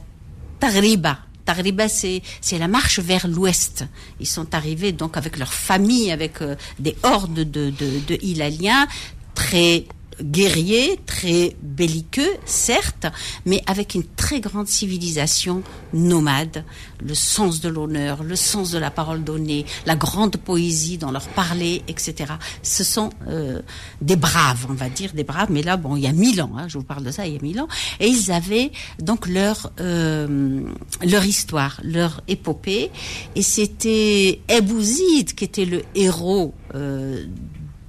Tariba. 0.60 1.18
Tariba, 1.44 1.88
c'est 1.88 2.22
la 2.52 2.68
marche 2.68 2.98
vers 2.98 3.28
l'ouest. 3.28 3.84
Ils 4.18 4.26
sont 4.26 4.54
arrivés 4.54 4.92
donc 4.92 5.16
avec 5.16 5.38
leur 5.38 5.52
famille, 5.52 6.10
avec 6.10 6.42
euh, 6.42 6.56
des 6.78 6.96
hordes 7.02 7.34
de, 7.34 7.70
de, 7.70 7.70
de 7.70 8.18
Hilaliens 8.22 8.88
très 9.34 9.84
guerrier, 10.22 10.98
très 11.06 11.56
belliqueux, 11.62 12.30
certes, 12.44 13.06
mais 13.44 13.62
avec 13.66 13.94
une 13.94 14.04
très 14.04 14.40
grande 14.40 14.68
civilisation 14.68 15.62
nomade, 15.92 16.64
le 17.00 17.14
sens 17.14 17.60
de 17.60 17.68
l'honneur, 17.68 18.22
le 18.22 18.36
sens 18.36 18.70
de 18.70 18.78
la 18.78 18.90
parole 18.90 19.24
donnée, 19.24 19.66
la 19.84 19.96
grande 19.96 20.36
poésie 20.36 20.98
dans 20.98 21.10
leur 21.10 21.26
parler, 21.28 21.82
etc. 21.88 22.34
Ce 22.62 22.84
sont 22.84 23.10
euh, 23.28 23.60
des 24.00 24.16
braves, 24.16 24.66
on 24.68 24.74
va 24.74 24.88
dire, 24.88 25.12
des 25.12 25.24
braves, 25.24 25.50
mais 25.50 25.62
là, 25.62 25.76
bon, 25.76 25.96
il 25.96 26.02
y 26.02 26.06
a 26.06 26.12
mille 26.12 26.40
ans, 26.42 26.52
hein, 26.56 26.66
je 26.68 26.78
vous 26.78 26.84
parle 26.84 27.04
de 27.04 27.10
ça, 27.10 27.26
il 27.26 27.34
y 27.34 27.36
a 27.36 27.42
mille 27.42 27.60
ans, 27.60 27.68
et 28.00 28.08
ils 28.08 28.32
avaient 28.32 28.72
donc 29.00 29.26
leur, 29.26 29.72
euh, 29.80 30.60
leur 31.06 31.24
histoire, 31.24 31.80
leur 31.82 32.22
épopée, 32.28 32.90
et 33.34 33.42
c'était 33.42 34.40
Ebouzid 34.48 35.34
qui 35.34 35.44
était 35.44 35.64
le 35.64 35.82
héros 35.94 36.54
euh, 36.74 37.24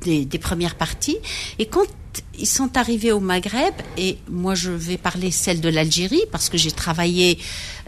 des, 0.02 0.26
des, 0.26 0.40
premières 0.40 0.76
parties, 0.76 1.18
et 1.60 1.66
quand 1.66 1.86
ils 2.38 2.47
sont 2.47 2.77
arrivés 2.77 3.12
au 3.12 3.19
Maghreb 3.19 3.73
et 3.97 4.17
moi 4.30 4.56
je 4.56 4.71
vais 4.71 4.97
parler 4.97 5.32
celle 5.32 5.62
de 5.62 5.69
l'Algérie 5.69 6.23
parce 6.32 6.49
que 6.49 6.58
j'ai 6.58 6.71
travaillé 6.71 7.39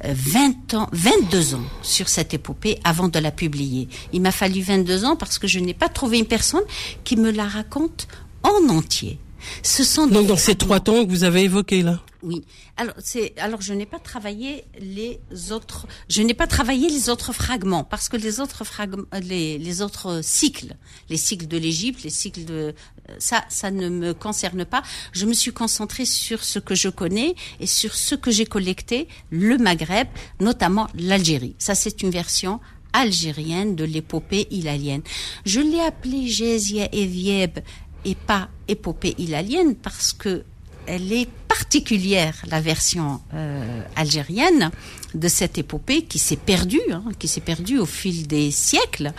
20 0.04 0.74
euh, 0.74 0.78
ans, 0.78 0.90
22 0.92 1.56
ans 1.56 1.64
sur 1.82 2.10
cette 2.10 2.34
épopée 2.34 2.80
avant 2.84 3.08
de 3.08 3.20
la 3.20 3.32
publier. 3.32 3.88
Il 4.14 4.22
m'a 4.22 4.32
fallu 4.32 4.62
22 4.62 5.06
ans 5.06 5.16
parce 5.16 5.40
que 5.40 5.48
je 5.48 5.60
n'ai 5.60 5.74
pas 5.74 5.90
trouvé 5.90 6.20
une 6.20 6.26
personne 6.26 6.64
qui 7.04 7.16
me 7.16 7.32
la 7.32 7.48
raconte 7.48 8.08
en 8.44 8.70
entier. 8.70 9.20
Ce 9.64 9.84
sont 9.84 10.08
donc 10.08 10.28
dans 10.28 10.38
ces 10.38 10.56
trois 10.56 10.80
temps 10.80 11.06
que 11.06 11.10
vous 11.10 11.24
avez 11.24 11.44
évoqués 11.44 11.82
là. 11.82 12.00
Oui. 12.22 12.44
Alors 12.76 12.96
c'est 12.98 13.34
alors 13.40 13.62
je 13.62 13.74
n'ai 13.74 13.86
pas 13.86 14.00
travaillé 14.00 14.66
les 14.80 15.22
autres 15.52 15.88
je 16.10 16.22
n'ai 16.22 16.34
pas 16.34 16.48
travaillé 16.48 16.90
les 16.90 17.10
autres 17.10 17.32
fragments 17.32 17.86
parce 17.86 18.10
que 18.10 18.18
les 18.18 18.42
autres 18.42 18.66
fragments 18.66 19.06
les, 19.22 19.58
les 19.58 19.82
autres 19.82 20.20
cycles, 20.22 20.76
les 21.10 21.16
cycles 21.16 21.48
de 21.48 21.58
l'Égypte, 21.58 22.04
les 22.04 22.10
cycles 22.10 22.44
de 22.44 22.74
ça 23.20 23.46
ça 23.50 23.72
ne 23.72 23.88
me 23.88 24.14
concerne 24.14 24.66
pas. 24.66 24.84
Je 25.14 25.26
me 25.26 25.34
suis 25.34 25.54
concentrée 25.54 26.06
sur 26.06 26.44
ce 26.44 26.60
que 26.60 26.76
je 26.76 26.90
connais 26.90 27.36
et 27.62 27.68
sur 27.68 27.96
ce 27.96 28.16
que 28.16 28.32
j'ai 28.32 28.46
collecté, 28.46 29.08
le 29.30 29.58
Maghreb, 29.58 30.08
notamment 30.42 30.88
l'Algérie. 30.96 31.56
Ça 31.58 31.74
c'est 31.74 32.02
une 32.02 32.10
version 32.10 32.60
algérienne 32.92 33.76
de 33.76 33.84
l'épopée 33.84 34.48
hilalienne. 34.52 35.04
Je 35.46 35.62
l'ai 35.62 35.80
appelée 35.80 36.28
Jézia 36.28 36.90
et 36.92 37.06
Vieb 37.06 37.60
et 38.06 38.16
pas 38.16 38.50
épopée 38.68 39.16
hilalienne 39.18 39.76
parce 39.76 40.14
que 40.14 40.44
elle 40.90 41.14
est 41.14 41.28
particulière, 41.48 42.36
la 42.50 42.62
version 42.62 43.22
euh, 43.34 43.82
algérienne 43.96 44.72
de 45.14 45.28
cette 45.28 45.58
épopée 45.58 46.04
qui 46.04 46.18
s'est 46.18 46.36
perdue, 46.36 46.82
hein, 46.92 47.04
qui 47.20 47.28
s'est 47.28 47.42
perdue 47.42 47.78
au 47.78 47.86
fil 47.86 48.28
des 48.28 48.50
siècles. 48.50 49.12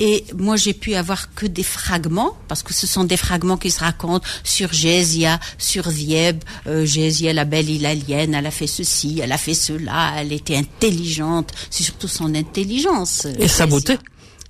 Et 0.00 0.24
moi, 0.36 0.56
j'ai 0.56 0.74
pu 0.74 0.94
avoir 0.94 1.34
que 1.34 1.46
des 1.46 1.62
fragments, 1.62 2.36
parce 2.48 2.62
que 2.62 2.74
ce 2.74 2.86
sont 2.86 3.04
des 3.04 3.16
fragments 3.16 3.56
qui 3.56 3.70
se 3.70 3.80
racontent 3.80 4.26
sur 4.44 4.72
Jésia, 4.72 5.38
sur 5.58 5.88
Vieb. 5.88 6.42
Euh, 6.66 6.84
Jésia, 6.84 7.32
la 7.32 7.44
belle 7.44 7.70
ilalienne, 7.70 8.34
elle 8.34 8.46
a 8.46 8.50
fait 8.50 8.66
ceci, 8.66 9.20
elle 9.22 9.32
a 9.32 9.38
fait 9.38 9.54
cela, 9.54 10.14
elle 10.16 10.32
était 10.32 10.56
intelligente. 10.56 11.52
C'est 11.70 11.84
surtout 11.84 12.08
son 12.08 12.34
intelligence. 12.34 13.26
Et 13.38 13.48
sa 13.48 13.66
beauté. 13.66 13.96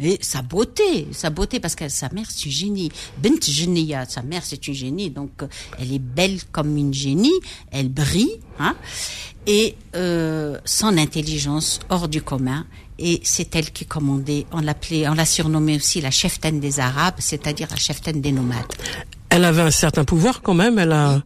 Et 0.03 0.19
sa 0.21 0.43
beauté, 0.43 1.07
sa 1.13 1.31
beauté, 1.31 1.61
parce 1.61 1.75
que 1.75 1.89
sa 1.89 2.09
mère, 2.11 2.27
c'est 2.29 2.47
une 2.47 2.53
génie. 2.53 2.93
Bint 3.23 3.41
Genia, 3.41 4.05
sa 4.05 4.23
mère, 4.23 4.43
c'est 4.45 4.67
une 4.67 4.75
génie. 4.75 5.11
Donc, 5.11 5.43
elle 5.79 5.93
est 5.93 6.01
belle 6.01 6.41
comme 6.51 6.77
une 6.77 6.93
génie. 6.93 7.33
Elle 7.71 7.89
brille, 7.89 8.41
hein. 8.59 8.75
Et 9.47 9.77
euh, 9.95 10.59
son 10.65 10.99
intelligence 10.99 11.81
hors 11.89 12.09
du 12.09 12.23
commun. 12.23 12.67
Et 12.99 13.21
c'est 13.25 13.55
elle 13.57 13.71
qui 13.71 13.87
commandait. 13.87 14.47
On 14.53 14.61
l'appelait, 14.61 15.09
on 15.09 15.15
l'a 15.15 15.25
surnommée 15.25 15.77
aussi 15.77 16.01
la 16.01 16.11
cheftaine 16.11 16.61
des 16.61 16.79
Arabes, 16.79 17.17
c'est-à-dire 17.19 17.69
la 17.71 17.77
cheftaine 17.77 18.21
des 18.21 18.33
nomades 18.33 18.73
elle 19.33 19.45
avait 19.45 19.63
un 19.63 19.71
certain 19.71 20.05
pouvoir 20.05 20.43
quand 20.43 20.53
même. 20.53 20.79
Elle 20.79 20.93
a, 20.93 21.23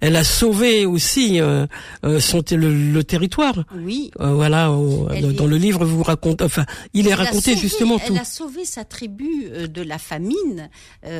elle 0.00 0.16
a 0.16 0.24
sauvé 0.24 0.86
aussi 0.86 1.40
euh, 1.40 1.66
euh 2.04 2.18
son 2.18 2.42
le, 2.52 3.02
territoire. 3.02 3.64
Oui. 3.74 4.10
Euh, 4.18 4.32
voilà. 4.32 4.68
dans 4.68 5.46
le 5.46 5.56
livre, 5.56 5.84
vous 5.84 6.02
racontez. 6.02 6.44
Enfin, 6.44 6.64
il 6.94 7.06
est 7.06 7.14
raconté 7.14 7.56
justement 7.56 7.98
tout. 7.98 8.12
Elle 8.14 8.18
a 8.18 8.24
sauvé 8.24 8.64
sa 8.64 8.84
tribu 8.84 9.48
euh, 9.48 9.66
de 9.66 9.82
la 9.82 9.98
famine 9.98 10.70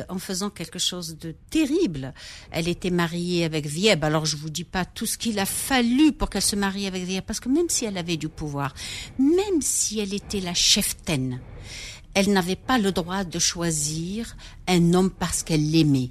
en 0.09 0.17
faisant 0.17 0.49
quelque 0.49 0.79
chose 0.79 1.17
de 1.17 1.35
terrible. 1.49 2.13
Elle 2.51 2.67
était 2.67 2.89
mariée 2.89 3.45
avec 3.45 3.67
Vieb. 3.67 4.03
Alors 4.03 4.25
je 4.25 4.35
vous 4.35 4.49
dis 4.49 4.63
pas 4.63 4.85
tout 4.85 5.05
ce 5.05 5.17
qu'il 5.17 5.37
a 5.37 5.45
fallu 5.45 6.11
pour 6.11 6.29
qu'elle 6.29 6.41
se 6.41 6.55
marie 6.55 6.87
avec 6.87 7.03
Vieb, 7.03 7.23
parce 7.25 7.39
que 7.39 7.49
même 7.49 7.69
si 7.69 7.85
elle 7.85 7.97
avait 7.97 8.17
du 8.17 8.29
pouvoir, 8.29 8.73
même 9.19 9.61
si 9.61 9.99
elle 9.99 10.13
était 10.13 10.39
la 10.39 10.53
cheftaine, 10.53 11.39
elle 12.13 12.33
n'avait 12.33 12.55
pas 12.55 12.77
le 12.77 12.91
droit 12.91 13.23
de 13.23 13.39
choisir 13.39 14.35
un 14.67 14.93
homme 14.93 15.11
parce 15.11 15.43
qu'elle 15.43 15.69
l'aimait 15.69 16.09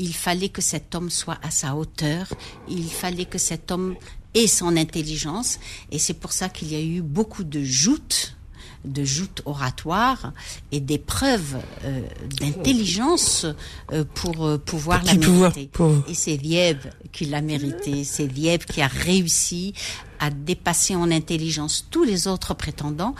il 0.00 0.14
fallait 0.14 0.48
que 0.48 0.62
cet 0.62 0.94
homme 0.94 1.10
soit 1.10 1.38
à 1.42 1.50
sa 1.50 1.76
hauteur, 1.76 2.26
il 2.68 2.88
fallait 2.88 3.26
que 3.26 3.36
cet 3.38 3.70
homme 3.70 3.96
ait 4.34 4.46
son 4.46 4.76
intelligence, 4.78 5.60
et 5.92 5.98
c'est 5.98 6.14
pour 6.14 6.32
ça 6.32 6.48
qu'il 6.48 6.72
y 6.72 6.74
a 6.74 6.80
eu 6.80 7.02
beaucoup 7.02 7.44
de 7.44 7.62
joutes 7.62 8.36
de 8.82 9.04
joutes 9.04 9.42
oratoires 9.44 10.32
et 10.72 10.80
d'épreuves 10.80 11.58
euh, 11.84 12.00
d'intelligence 12.40 13.44
euh, 13.92 14.04
pour 14.14 14.46
euh, 14.46 14.56
pouvoir 14.56 15.04
la 15.04 15.16
mériter. 15.16 15.70
Et 16.08 16.14
c'est 16.14 16.36
Vieb 16.38 16.78
qui 17.12 17.26
l'a 17.26 17.42
mérité, 17.42 18.04
c'est 18.04 18.26
Vieb 18.26 18.64
qui 18.64 18.80
a 18.80 18.86
réussi 18.86 19.74
à 20.18 20.30
dépasser 20.30 20.96
en 20.96 21.10
intelligence 21.10 21.88
tous 21.90 22.04
les 22.04 22.26
autres 22.26 22.54
prétendants 22.54 23.14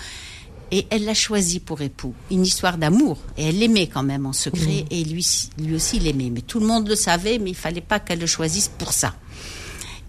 et 0.72 0.86
elle 0.90 1.04
l'a 1.04 1.14
choisi 1.14 1.60
pour 1.60 1.80
époux. 1.82 2.14
Une 2.30 2.42
histoire 2.42 2.78
d'amour. 2.78 3.18
Et 3.36 3.48
elle 3.48 3.58
l'aimait 3.58 3.88
quand 3.88 4.02
même 4.02 4.26
en 4.26 4.32
secret 4.32 4.84
et 4.90 5.04
lui, 5.04 5.26
lui 5.58 5.74
aussi 5.74 5.98
l'aimait. 5.98 6.30
Mais 6.30 6.42
tout 6.42 6.60
le 6.60 6.66
monde 6.66 6.88
le 6.88 6.96
savait, 6.96 7.38
mais 7.38 7.50
il 7.50 7.56
fallait 7.56 7.80
pas 7.80 7.98
qu'elle 8.00 8.20
le 8.20 8.26
choisisse 8.26 8.68
pour 8.68 8.92
ça. 8.92 9.14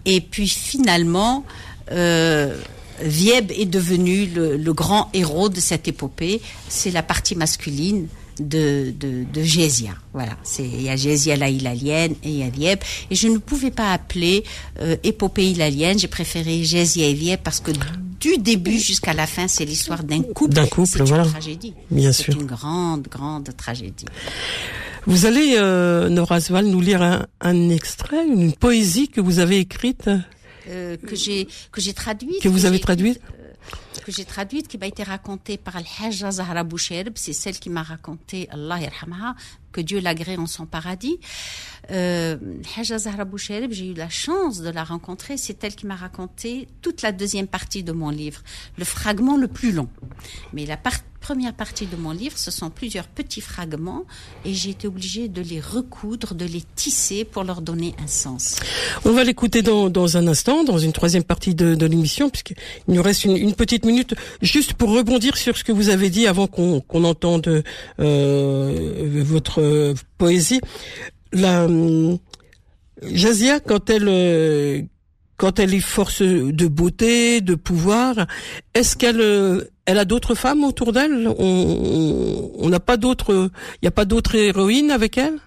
Et 0.04 0.20
puis 0.20 0.48
finalement, 0.48 1.44
euh, 1.90 2.56
Vieb 3.00 3.50
est 3.52 3.66
devenu 3.66 4.26
le, 4.26 4.56
le, 4.56 4.72
grand 4.72 5.10
héros 5.14 5.48
de 5.48 5.60
cette 5.60 5.88
épopée. 5.88 6.40
C'est 6.68 6.90
la 6.90 7.02
partie 7.02 7.34
masculine 7.34 8.06
de, 8.38 8.92
de, 8.98 9.24
de 9.32 9.42
Gésia. 9.42 9.92
Voilà, 10.12 10.36
c'est 10.42 10.64
il 10.64 10.82
y 10.82 10.88
a 10.88 10.96
Gésia 10.96 11.36
la 11.36 11.48
Hilalienne 11.48 12.14
et 12.22 12.30
il 12.30 12.38
y 12.38 12.42
a 12.42 12.50
Vieb. 12.50 12.78
Et 13.10 13.14
je 13.14 13.28
ne 13.28 13.38
pouvais 13.38 13.70
pas 13.70 13.92
appeler 13.92 14.44
euh, 14.80 14.96
épopée 15.02 15.50
hilalienne, 15.50 15.98
j'ai 15.98 16.08
préféré 16.08 16.62
Gésia 16.64 17.08
et 17.08 17.14
Vieb 17.14 17.40
parce 17.42 17.60
que 17.60 17.72
du 18.22 18.38
début 18.38 18.78
jusqu'à 18.78 19.12
la 19.12 19.26
fin, 19.26 19.48
c'est 19.48 19.64
l'histoire 19.64 20.04
d'un 20.04 20.22
couple. 20.22 20.54
D'un 20.54 20.66
couple, 20.66 21.02
voilà. 21.02 21.24
Une 21.24 21.30
tragédie. 21.30 21.74
Bien 21.90 22.12
sûr. 22.12 22.32
C'est 22.32 22.40
une 22.40 22.46
grande, 22.46 23.08
grande 23.08 23.50
tragédie. 23.56 24.06
Vous 25.06 25.26
allez, 25.26 25.56
euh, 25.56 26.08
Nora 26.08 26.40
Sval, 26.40 26.66
nous 26.66 26.80
lire 26.80 27.02
un, 27.02 27.26
un, 27.40 27.68
extrait, 27.70 28.24
une 28.24 28.52
poésie 28.52 29.08
que 29.08 29.20
vous 29.20 29.40
avez 29.40 29.58
écrite 29.58 30.08
euh, 30.68 30.96
que 30.96 31.16
j'ai 31.16 31.48
que 31.72 31.80
j'ai 31.80 31.92
traduite. 31.92 32.40
Que 32.40 32.48
vous 32.48 32.66
avez 32.66 32.78
traduite 32.78 33.20
que 34.00 34.12
j'ai 34.12 34.24
traduite, 34.24 34.68
qui 34.68 34.78
m'a 34.78 34.86
été 34.86 35.02
racontée 35.02 35.56
par 35.56 35.76
Al-Hajja 35.76 36.32
Zahra 36.32 36.64
Boucherb, 36.64 37.12
c'est 37.16 37.32
celle 37.32 37.58
qui 37.58 37.70
m'a 37.70 37.82
raconté, 37.82 38.48
Allah 38.50 38.80
yarhamha, 38.80 39.34
que 39.72 39.80
Dieu 39.80 40.00
l'agrée 40.00 40.36
en 40.36 40.46
son 40.46 40.66
paradis. 40.66 41.18
Euh, 41.90 42.36
Hajja 42.76 42.98
Zahra 42.98 43.24
j'ai 43.36 43.86
eu 43.88 43.94
la 43.94 44.08
chance 44.08 44.60
de 44.60 44.70
la 44.70 44.84
rencontrer, 44.84 45.36
c'est 45.36 45.62
elle 45.64 45.74
qui 45.74 45.86
m'a 45.86 45.96
raconté 45.96 46.68
toute 46.80 47.02
la 47.02 47.12
deuxième 47.12 47.46
partie 47.46 47.82
de 47.82 47.92
mon 47.92 48.10
livre, 48.10 48.42
le 48.78 48.84
fragment 48.84 49.36
le 49.36 49.48
plus 49.48 49.72
long. 49.72 49.88
Mais 50.52 50.66
la 50.66 50.76
première 51.22 51.54
partie 51.54 51.86
de 51.86 51.96
mon 51.96 52.10
livre, 52.10 52.36
ce 52.36 52.50
sont 52.50 52.68
plusieurs 52.68 53.06
petits 53.06 53.40
fragments 53.40 54.04
et 54.44 54.52
j'ai 54.52 54.70
été 54.70 54.88
obligée 54.88 55.28
de 55.28 55.40
les 55.40 55.60
recoudre, 55.60 56.34
de 56.34 56.44
les 56.44 56.62
tisser 56.74 57.24
pour 57.24 57.44
leur 57.44 57.62
donner 57.62 57.94
un 58.02 58.08
sens. 58.08 58.56
On 59.04 59.12
va 59.12 59.22
l'écouter 59.24 59.62
dans, 59.62 59.88
dans 59.88 60.16
un 60.16 60.26
instant, 60.26 60.64
dans 60.64 60.78
une 60.78 60.92
troisième 60.92 61.22
partie 61.22 61.54
de, 61.54 61.74
de 61.74 61.86
l'émission, 61.86 62.28
puisqu'il 62.28 62.56
nous 62.88 63.02
reste 63.02 63.24
une, 63.24 63.36
une, 63.36 63.54
petite 63.54 63.84
minute, 63.86 64.14
juste 64.42 64.74
pour 64.74 64.90
rebondir 64.90 65.36
sur 65.36 65.56
ce 65.56 65.64
que 65.64 65.72
vous 65.72 65.88
avez 65.88 66.10
dit 66.10 66.26
avant 66.26 66.48
qu'on 66.48 66.80
qu'on 66.80 67.04
entende 67.04 67.62
euh, 68.00 69.22
votre 69.24 69.94
poésie. 70.18 70.60
La 71.32 71.62
euh, 71.62 72.16
Jazia, 73.02 73.60
quand 73.60 73.88
elle 73.90 74.08
euh, 74.08 74.82
quand 75.36 75.58
elle 75.58 75.74
est 75.74 75.80
force 75.80 76.22
de 76.22 76.66
beauté, 76.68 77.40
de 77.40 77.54
pouvoir, 77.54 78.26
est-ce 78.74 78.96
qu'elle 78.96 79.20
euh, 79.20 79.64
elle 79.86 79.98
a 79.98 80.04
d'autres 80.04 80.34
femmes 80.34 80.64
autour 80.64 80.92
d'elle? 80.92 81.28
On 81.28 82.68
n'a 82.68 82.80
pas 82.80 82.96
d'autres, 82.96 83.50
il 83.76 83.78
n'y 83.82 83.88
a 83.88 83.92
pas 83.92 84.04
d'autres 84.04 84.34
héroïnes 84.34 84.90
avec 84.90 85.18
elle? 85.18 85.38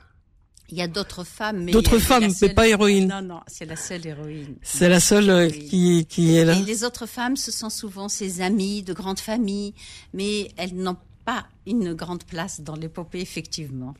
Il 0.69 0.77
y 0.77 0.81
a 0.81 0.87
d'autres 0.87 1.23
femmes, 1.23 1.63
mais 1.63 1.71
d'autres 1.71 1.99
femmes, 1.99 2.27
mais 2.41 2.49
pas 2.49 2.67
héroïnes. 2.67 3.07
Non, 3.07 3.21
non, 3.21 3.39
c'est 3.45 3.65
la 3.65 3.75
seule 3.75 4.07
héroïne. 4.07 4.55
C'est 4.63 4.89
la 4.89 4.99
seule 4.99 5.29
euh, 5.29 5.47
qui, 5.47 6.07
qui 6.09 6.35
est 6.35 6.43
là. 6.43 6.53
Et 6.57 6.63
les 6.63 6.83
autres 6.83 7.05
femmes, 7.05 7.35
ce 7.37 7.51
sont 7.51 7.69
souvent 7.69 8.09
ses 8.09 8.41
amies 8.41 8.81
de 8.81 8.93
grande 8.93 9.19
famille, 9.19 9.75
mais 10.13 10.49
elles 10.57 10.73
n'ont 10.73 10.97
pas 11.23 11.45
une 11.67 11.93
grande 11.93 12.23
place 12.23 12.61
dans 12.61 12.75
l'épopée, 12.75 13.19
effectivement. 13.21 13.93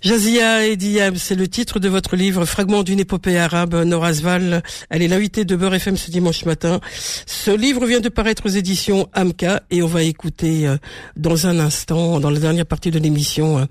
Jazia 0.00 0.64
et 0.64 0.76
Diab, 0.76 1.16
c'est 1.16 1.34
le 1.34 1.48
titre 1.48 1.80
de 1.80 1.88
votre 1.88 2.14
livre, 2.14 2.44
Fragment 2.44 2.84
d'une 2.84 3.00
épopée 3.00 3.36
arabe, 3.36 3.74
Norazval. 3.74 4.62
Elle 4.90 5.02
est 5.02 5.08
l'invitée 5.08 5.44
de 5.44 5.56
Beurre 5.56 5.74
FM 5.74 5.96
ce 5.96 6.12
dimanche 6.12 6.44
matin. 6.44 6.78
Ce 7.26 7.50
livre 7.50 7.84
vient 7.84 7.98
de 7.98 8.08
paraître 8.08 8.46
aux 8.46 8.50
éditions 8.50 9.08
Amka 9.12 9.64
et 9.72 9.82
on 9.82 9.88
va 9.88 10.04
écouter 10.04 10.68
euh, 10.68 10.76
dans 11.16 11.48
un 11.48 11.58
instant, 11.58 12.20
dans 12.20 12.30
la 12.30 12.38
dernière 12.38 12.66
partie 12.66 12.92
de 12.92 13.00
l'émission, 13.00 13.58
euh, 13.58 13.64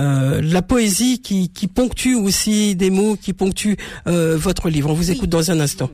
euh, 0.00 0.40
la 0.42 0.62
poésie 0.62 1.20
qui, 1.20 1.50
qui, 1.50 1.66
ponctue 1.66 2.14
aussi 2.14 2.74
des 2.74 2.88
mots, 2.88 3.16
qui 3.20 3.34
ponctue 3.34 3.74
votre 4.06 4.70
livre. 4.70 4.90
On 4.90 4.94
vous 4.94 5.10
écoute 5.10 5.28
dans 5.28 5.50
un 5.50 5.60
instant. 5.60 5.90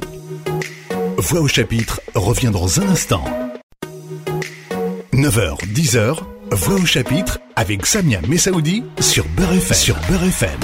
Voix 1.18 1.40
au 1.40 1.48
chapitre 1.48 2.00
revient 2.14 2.50
dans 2.52 2.80
un 2.80 2.88
instant. 2.88 3.24
9h, 5.12 5.56
10h, 5.72 6.18
Voix 6.52 6.76
au 6.76 6.86
chapitre 6.86 7.40
avec 7.56 7.84
Samia 7.86 8.20
Messaoudi 8.28 8.84
sur 9.00 9.26
Beurre 9.30 9.52
FM. 9.54 9.76
Sur 9.76 9.96
Beurre 10.08 10.24
FM. 10.24 10.60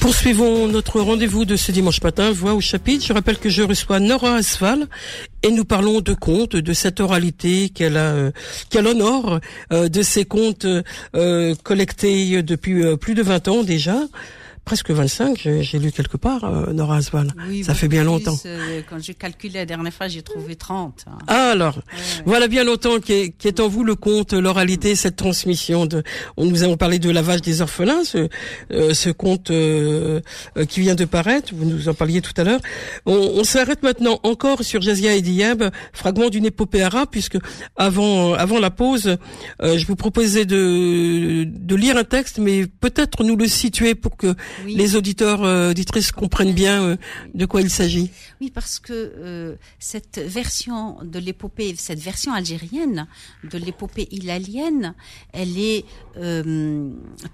Poursuivons 0.00 0.66
notre 0.66 1.00
rendez-vous 1.00 1.44
de 1.44 1.56
ce 1.56 1.70
dimanche 1.70 2.02
matin, 2.02 2.32
Voix 2.32 2.54
au 2.54 2.60
chapitre. 2.60 3.04
Je 3.06 3.12
rappelle 3.12 3.38
que 3.38 3.50
je 3.50 3.62
reçois 3.62 4.00
Nora 4.00 4.36
Asfal 4.36 4.86
et 5.42 5.50
nous 5.50 5.64
parlons 5.64 6.00
de 6.00 6.14
contes, 6.14 6.56
de 6.56 6.72
cette 6.72 7.00
oralité 7.00 7.68
qu'elle 7.68 7.98
a, 7.98 8.12
euh, 8.12 8.30
qu'elle 8.70 8.86
honore, 8.86 9.40
euh, 9.72 9.88
de 9.88 10.02
ces 10.02 10.24
contes 10.24 10.66
euh, 11.14 11.54
collectés 11.62 12.42
depuis 12.42 12.96
plus 12.96 13.14
de 13.14 13.22
20 13.22 13.48
ans 13.48 13.62
déjà 13.62 13.98
presque 14.70 14.92
25, 14.92 15.48
j'ai 15.62 15.78
lu 15.80 15.90
quelque 15.90 16.16
part, 16.16 16.44
euh, 16.44 16.72
Nora 16.72 16.98
Asval. 16.98 17.34
ça 17.64 17.74
fait 17.74 17.88
bien 17.88 18.04
longtemps. 18.04 18.38
Euh, 18.46 18.82
quand 18.88 19.02
j'ai 19.02 19.14
calculé 19.14 19.54
la 19.54 19.66
dernière 19.66 19.92
fois, 19.92 20.06
j'ai 20.06 20.22
trouvé 20.22 20.54
30. 20.54 21.06
Hein. 21.08 21.18
Ah 21.26 21.50
alors, 21.50 21.80
voilà 22.24 22.46
bien 22.46 22.62
longtemps 22.62 23.00
qu'est 23.00 23.34
est 23.44 23.58
en 23.58 23.66
vous 23.66 23.82
le 23.82 23.96
conte, 23.96 24.32
l'oralité, 24.32 24.94
cette 24.94 25.16
transmission 25.16 25.86
de. 25.86 26.04
On, 26.36 26.46
nous 26.46 26.62
avons 26.62 26.76
parlé 26.76 27.00
de 27.00 27.10
lavage 27.10 27.40
des 27.40 27.62
orphelins, 27.62 28.04
ce, 28.04 28.28
euh, 28.70 28.94
ce 28.94 29.10
conte 29.10 29.50
euh, 29.50 30.20
qui 30.68 30.82
vient 30.82 30.94
de 30.94 31.04
paraître. 31.04 31.52
Vous 31.52 31.64
nous 31.64 31.88
en 31.88 31.94
parliez 31.94 32.20
tout 32.20 32.40
à 32.40 32.44
l'heure. 32.44 32.60
On, 33.06 33.14
on 33.14 33.42
s'arrête 33.42 33.82
maintenant 33.82 34.20
encore 34.22 34.62
sur 34.62 34.80
Jazia 34.82 35.16
et 35.16 35.20
Diab, 35.20 35.68
fragment 35.92 36.30
d'une 36.30 36.46
épopée 36.46 36.82
arabe, 36.82 37.08
puisque 37.10 37.38
avant 37.74 38.34
avant 38.34 38.60
la 38.60 38.70
pause, 38.70 39.16
je 39.60 39.84
vous 39.84 39.96
proposais 39.96 40.44
de 40.44 41.42
de 41.44 41.74
lire 41.74 41.96
un 41.96 42.04
texte, 42.04 42.38
mais 42.38 42.68
peut-être 42.68 43.24
nous 43.24 43.34
le 43.34 43.48
situer 43.48 43.96
pour 43.96 44.16
que 44.16 44.36
les 44.66 44.96
auditeurs, 44.96 45.44
euh, 45.44 45.70
auditrices 45.70 46.12
comprennent 46.12 46.52
bien 46.52 46.82
euh, 46.82 46.96
de 47.34 47.46
quoi 47.46 47.60
il 47.60 47.70
s'agit. 47.70 48.10
Oui, 48.40 48.50
parce 48.50 48.78
que 48.78 48.92
euh, 48.92 49.56
cette 49.78 50.18
version 50.18 50.98
de 51.02 51.18
l'épopée, 51.18 51.74
cette 51.76 52.00
version 52.00 52.32
algérienne 52.32 53.06
de 53.44 53.58
l'épopée 53.58 54.08
hilalienne, 54.10 54.94
elle 55.32 55.58
est 55.58 55.84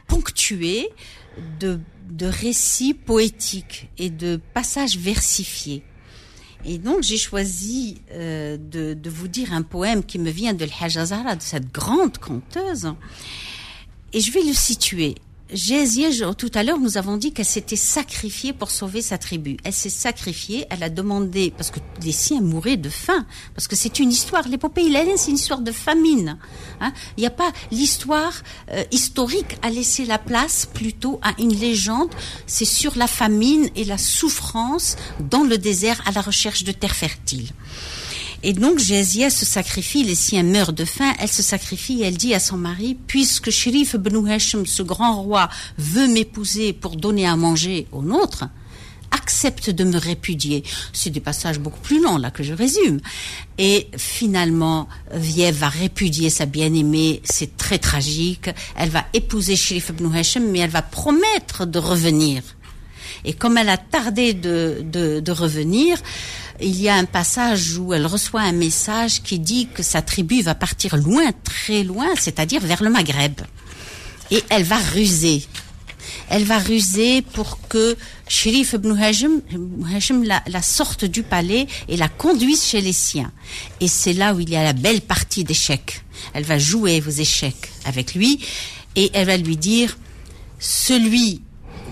ponctuée 0.06 0.88
de, 1.60 1.78
de 2.10 2.26
récits 2.26 2.94
poétiques 2.94 3.88
et 3.98 4.10
de 4.10 4.40
passages 4.54 4.96
versifiés. 4.96 5.82
Et 6.64 6.78
donc 6.78 7.02
j'ai 7.02 7.18
choisi 7.18 8.00
de, 8.10 8.94
de, 8.94 9.10
vous 9.10 9.28
dire 9.28 9.52
un 9.52 9.62
poème 9.62 10.02
qui 10.04 10.18
me 10.18 10.30
vient 10.30 10.54
de 10.54 10.64
l'Hajazara, 10.64 11.36
de 11.36 11.42
cette 11.42 11.70
grande 11.72 12.18
conteuse, 12.18 12.92
et 14.12 14.20
je 14.20 14.32
vais 14.32 14.42
le 14.42 14.54
situer 14.54 15.14
Jéziel, 15.52 16.34
tout 16.36 16.50
à 16.54 16.64
l'heure, 16.64 16.80
nous 16.80 16.98
avons 16.98 17.16
dit 17.16 17.32
qu'elle 17.32 17.46
s'était 17.46 17.76
sacrifiée 17.76 18.52
pour 18.52 18.70
sauver 18.70 19.00
sa 19.00 19.16
tribu. 19.16 19.56
Elle 19.62 19.72
s'est 19.72 19.88
sacrifiée, 19.90 20.66
elle 20.70 20.82
a 20.82 20.88
demandé, 20.88 21.52
parce 21.56 21.70
que 21.70 21.78
les 22.02 22.12
siens 22.12 22.40
mouraient 22.40 22.76
de 22.76 22.88
faim, 22.88 23.24
parce 23.54 23.68
que 23.68 23.76
c'est 23.76 24.00
une 24.00 24.10
histoire, 24.10 24.48
l'épopée 24.48 24.82
illénienne, 24.82 25.16
c'est 25.16 25.30
une 25.30 25.36
histoire 25.36 25.60
de 25.60 25.70
famine. 25.70 26.38
Hein. 26.80 26.92
Il 27.16 27.20
n'y 27.20 27.26
a 27.26 27.30
pas 27.30 27.52
l'histoire 27.70 28.32
euh, 28.72 28.82
historique 28.90 29.56
a 29.62 29.70
laissé 29.70 30.04
la 30.04 30.18
place 30.18 30.66
plutôt 30.66 31.20
à 31.22 31.32
une 31.38 31.54
légende. 31.54 32.10
C'est 32.46 32.64
sur 32.64 32.96
la 32.96 33.06
famine 33.06 33.68
et 33.76 33.84
la 33.84 33.98
souffrance 33.98 34.96
dans 35.20 35.44
le 35.44 35.58
désert 35.58 36.02
à 36.06 36.10
la 36.10 36.22
recherche 36.22 36.64
de 36.64 36.72
terres 36.72 36.96
fertiles. 36.96 37.50
Et 38.42 38.52
donc 38.52 38.78
Jézia 38.78 39.30
se 39.30 39.44
sacrifie, 39.44 40.04
les 40.04 40.14
siens 40.14 40.42
meurent 40.42 40.72
de 40.72 40.84
faim, 40.84 41.12
elle 41.18 41.28
se 41.28 41.42
sacrifie 41.42 42.02
elle 42.02 42.16
dit 42.16 42.34
à 42.34 42.40
son 42.40 42.56
mari, 42.56 42.96
puisque 43.06 43.50
Sherif 43.50 43.94
ibn 43.94 44.26
Hashim, 44.26 44.66
ce 44.66 44.82
grand 44.82 45.22
roi, 45.22 45.48
veut 45.78 46.08
m'épouser 46.08 46.72
pour 46.72 46.96
donner 46.96 47.26
à 47.26 47.36
manger 47.36 47.86
au 47.92 48.02
nôtre, 48.02 48.44
accepte 49.10 49.70
de 49.70 49.84
me 49.84 49.98
répudier. 49.98 50.62
C'est 50.92 51.10
des 51.10 51.20
passages 51.20 51.58
beaucoup 51.58 51.80
plus 51.80 52.02
longs 52.02 52.18
là 52.18 52.30
que 52.30 52.42
je 52.42 52.52
résume. 52.52 53.00
Et 53.58 53.88
finalement, 53.96 54.88
Viev 55.12 55.56
va 55.56 55.68
répudier 55.68 56.30
sa 56.30 56.46
bien-aimée. 56.46 57.22
C'est 57.24 57.56
très 57.56 57.78
tragique. 57.78 58.50
Elle 58.76 58.90
va 58.90 59.04
épouser 59.12 59.56
Sherif 59.56 59.90
ibn 59.90 60.12
Hashim, 60.14 60.50
mais 60.50 60.60
elle 60.60 60.70
va 60.70 60.82
promettre 60.82 61.66
de 61.66 61.78
revenir. 61.78 62.42
Et 63.24 63.32
comme 63.32 63.58
elle 63.58 63.68
a 63.68 63.78
tardé 63.78 64.34
de, 64.34 64.82
de, 64.84 65.20
de 65.20 65.32
revenir, 65.32 65.98
il 66.60 66.80
y 66.80 66.88
a 66.88 66.94
un 66.94 67.04
passage 67.04 67.76
où 67.78 67.92
elle 67.92 68.06
reçoit 68.06 68.42
un 68.42 68.52
message 68.52 69.22
qui 69.22 69.38
dit 69.38 69.68
que 69.72 69.82
sa 69.82 70.02
tribu 70.02 70.42
va 70.42 70.54
partir 70.54 70.96
loin, 70.96 71.30
très 71.44 71.82
loin, 71.82 72.08
c'est-à-dire 72.18 72.60
vers 72.60 72.82
le 72.82 72.90
Maghreb. 72.90 73.40
Et 74.30 74.42
elle 74.48 74.64
va 74.64 74.78
ruser. 74.78 75.44
Elle 76.28 76.44
va 76.44 76.58
ruser 76.58 77.22
pour 77.22 77.60
que 77.68 77.96
Sherif 78.28 78.72
ibn 78.72 78.96
Hajim, 78.98 79.42
la, 80.24 80.42
la, 80.46 80.62
sorte 80.62 81.04
du 81.04 81.22
palais 81.22 81.66
et 81.88 81.96
la 81.96 82.08
conduise 82.08 82.64
chez 82.64 82.80
les 82.80 82.92
siens. 82.92 83.32
Et 83.80 83.88
c'est 83.88 84.12
là 84.12 84.34
où 84.34 84.40
il 84.40 84.50
y 84.50 84.56
a 84.56 84.64
la 84.64 84.72
belle 84.72 85.00
partie 85.00 85.44
d'échecs. 85.44 86.02
Elle 86.32 86.44
va 86.44 86.58
jouer 86.58 87.00
vos 87.00 87.10
échecs 87.10 87.70
avec 87.84 88.14
lui 88.14 88.40
et 88.96 89.10
elle 89.14 89.26
va 89.26 89.36
lui 89.36 89.56
dire, 89.56 89.96
celui 90.58 91.42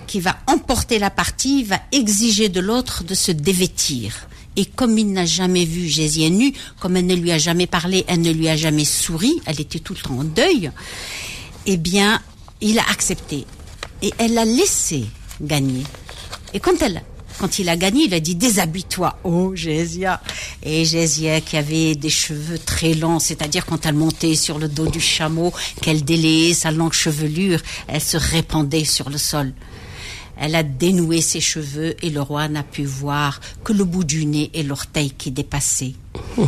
qui 0.07 0.21
va 0.21 0.39
emporter 0.47 0.99
la 0.99 1.11
partie 1.11 1.65
va 1.65 1.81
exiger 1.93 2.49
de 2.49 2.61
l'autre 2.61 3.05
de 3.05 3.15
se 3.15 3.31
dévêtir. 3.31 4.29
Et 4.57 4.67
comme 4.67 4.99
il 4.99 5.13
n'a 5.13 5.27
jamais 5.27 5.65
vu 5.65 5.89
Jésus 5.89 6.31
nu, 6.31 6.53
comme 6.81 6.97
elle 6.97 7.07
ne 7.07 7.15
lui 7.15 7.33
a 7.33 7.39
jamais 7.39 7.67
parlé, 7.67 8.05
elle 8.07 8.21
ne 8.21 8.31
lui 8.31 8.49
a 8.49 8.57
jamais 8.57 8.85
souri, 8.85 9.33
elle 9.47 9.61
était 9.61 9.81
tout 9.81 9.95
le 9.95 10.01
temps 10.01 10.19
en 10.19 10.25
deuil, 10.25 10.71
eh 11.67 11.77
bien, 11.77 12.21
il 12.61 12.79
a 12.79 12.89
accepté. 12.91 13.47
Et 14.03 14.13
elle 14.19 14.35
l'a 14.35 14.45
laissé 14.45 15.05
gagner. 15.41 15.83
Et 16.53 16.61
quand 16.61 16.83
elle, 16.83 17.03
quand 17.39 17.59
il 17.59 17.69
a 17.69 17.77
gagné, 17.77 18.05
il 18.05 18.15
a 18.15 18.21
dit 18.21 18.37
déshabille-toi, 18.37 19.19
oh 19.25 19.57
Jésia. 19.57 20.21
Et 20.63 20.85
Jésia 20.85 21.41
qui 21.41 21.57
avait 21.57 21.95
des 21.97 22.11
cheveux 22.11 22.59
très 22.59 22.95
longs, 22.95 23.19
c'est-à-dire 23.19 23.67
quand 23.67 23.87
elle 23.87 23.95
montait 23.95 24.37
sur 24.37 24.59
le 24.59 24.69
dos 24.69 24.87
du 24.87 25.01
chameau, 25.01 25.53
qu'elle 25.83 26.05
délayait 26.05 26.55
sa 26.55 26.71
longue 26.71 26.93
chevelure, 26.93 27.61
elle 27.89 28.01
se 28.01 28.17
répandait 28.17 28.85
sur 28.85 29.11
le 29.11 29.19
sol. 29.19 29.53
Elle 30.37 30.55
a 30.55 30.63
dénoué 30.63 31.21
ses 31.21 31.41
cheveux 31.41 31.95
et 32.03 32.11
le 32.11 32.21
roi 32.21 32.49
n'a 32.49 32.63
pu 32.63 32.85
voir 32.85 33.41
que 33.63 33.73
le 33.73 33.85
bout 33.85 34.05
du 34.05 34.27
nez 34.27 34.51
et 34.55 34.63
l'orteil 34.63 35.11
qui 35.11 35.31
dépassaient. 35.31 35.95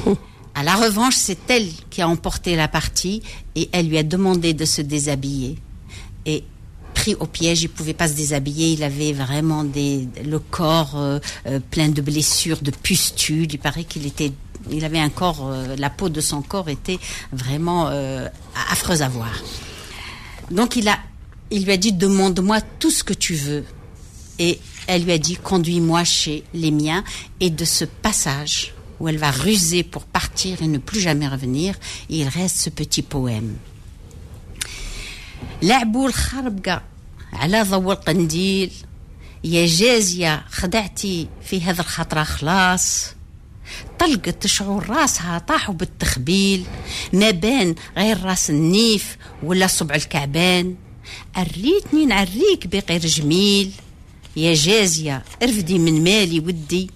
À 0.59 0.62
la 0.62 0.75
revanche, 0.75 1.16
c'est 1.16 1.51
elle 1.51 1.68
qui 1.90 2.01
a 2.01 2.09
emporté 2.09 2.57
la 2.57 2.66
partie 2.66 3.22
et 3.55 3.68
elle 3.72 3.88
lui 3.88 3.99
a 3.99 4.03
demandé 4.03 4.55
de 4.55 4.64
se 4.64 4.81
déshabiller. 4.81 5.57
Et 6.25 6.44
pris 6.94 7.14
au 7.20 7.27
piège, 7.27 7.62
il 7.62 7.68
pouvait 7.68 7.92
pas 7.92 8.09
se 8.09 8.14
déshabiller. 8.14 8.72
Il 8.72 8.83
avait 8.83 9.12
vraiment 9.12 9.64
des, 9.64 10.09
le 10.25 10.38
corps 10.38 10.94
euh, 10.96 11.18
euh, 11.46 11.61
plein 11.61 11.90
de 11.90 12.01
blessures, 12.01 12.62
de 12.62 12.70
pustules. 12.70 13.53
Il 13.53 13.59
paraît 13.59 13.85
qu'il 13.85 14.07
était, 14.07 14.33
il 14.70 14.83
avait 14.87 14.99
un 14.99 15.11
corps, 15.11 15.46
euh, 15.46 15.77
la 15.77 15.90
peau 15.90 16.09
de 16.09 16.22
son 16.22 16.40
corps 16.40 16.70
était 16.70 16.99
vraiment 17.35 17.90
affreuse 18.70 19.03
à 19.03 19.11
voir. 19.11 19.42
Donc 20.51 20.77
il 20.77 20.88
a, 20.88 20.99
il 21.51 21.66
lui 21.66 21.72
a 21.72 21.77
dit 21.77 21.92
demande-moi 21.92 22.62
tout 22.79 22.90
ce 22.90 23.05
que 23.05 23.12
tu 23.12 23.35
veux 23.35 23.62
et 24.39 24.60
elle 24.88 25.04
lui 25.04 25.12
a 25.12 25.17
dit 25.17 25.36
conduis-moi 25.36 26.04
chez 26.04 26.43
les 26.54 26.71
miens 26.71 27.04
et 27.39 27.49
de 27.49 27.65
ce 27.65 27.86
passage 27.86 28.73
où 28.99 29.08
elle 29.08 29.17
va 29.17 29.32
ruser 29.32 29.84
pour 29.84 30.04
partir 30.04 30.62
et 30.62 30.67
ne 30.67 30.77
plus 30.77 31.01
jamais 31.01 31.27
revenir, 31.27 31.75
il 32.10 32.27
reste 32.27 32.58
ce 32.58 32.69
petit 32.69 33.01
poème. 33.01 33.58
لعبوا 35.62 36.08
الخربقة 36.08 36.82
على 37.34 37.62
ضوء 37.62 37.93
القنديل 37.93 38.71
يا 39.43 39.65
جازية 39.65 40.45
خدعتي 40.49 41.27
في 41.43 41.62
هذا 41.62 41.82
الخطرة 41.82 42.23
خلاص 42.23 43.08
طلقت 43.99 44.43
تشعر 44.43 44.89
راسها 44.89 45.39
طاحوا 45.39 45.75
بالتخبيل 45.75 46.65
ما 47.13 47.32
بان 47.32 47.75
غير 47.97 48.23
راس 48.23 48.49
النيف 48.49 49.17
ولا 49.43 49.67
صبع 49.67 49.95
الكعبان 49.95 50.75
أريتني 51.38 52.06
نعريك 52.06 52.67
بغير 52.67 53.01
جميل 53.01 53.71
يا 54.37 54.55
جازية 54.55 55.25
ارفدي 55.42 55.79
من 55.79 56.05
مالي 56.05 56.40
ودي 56.40 56.90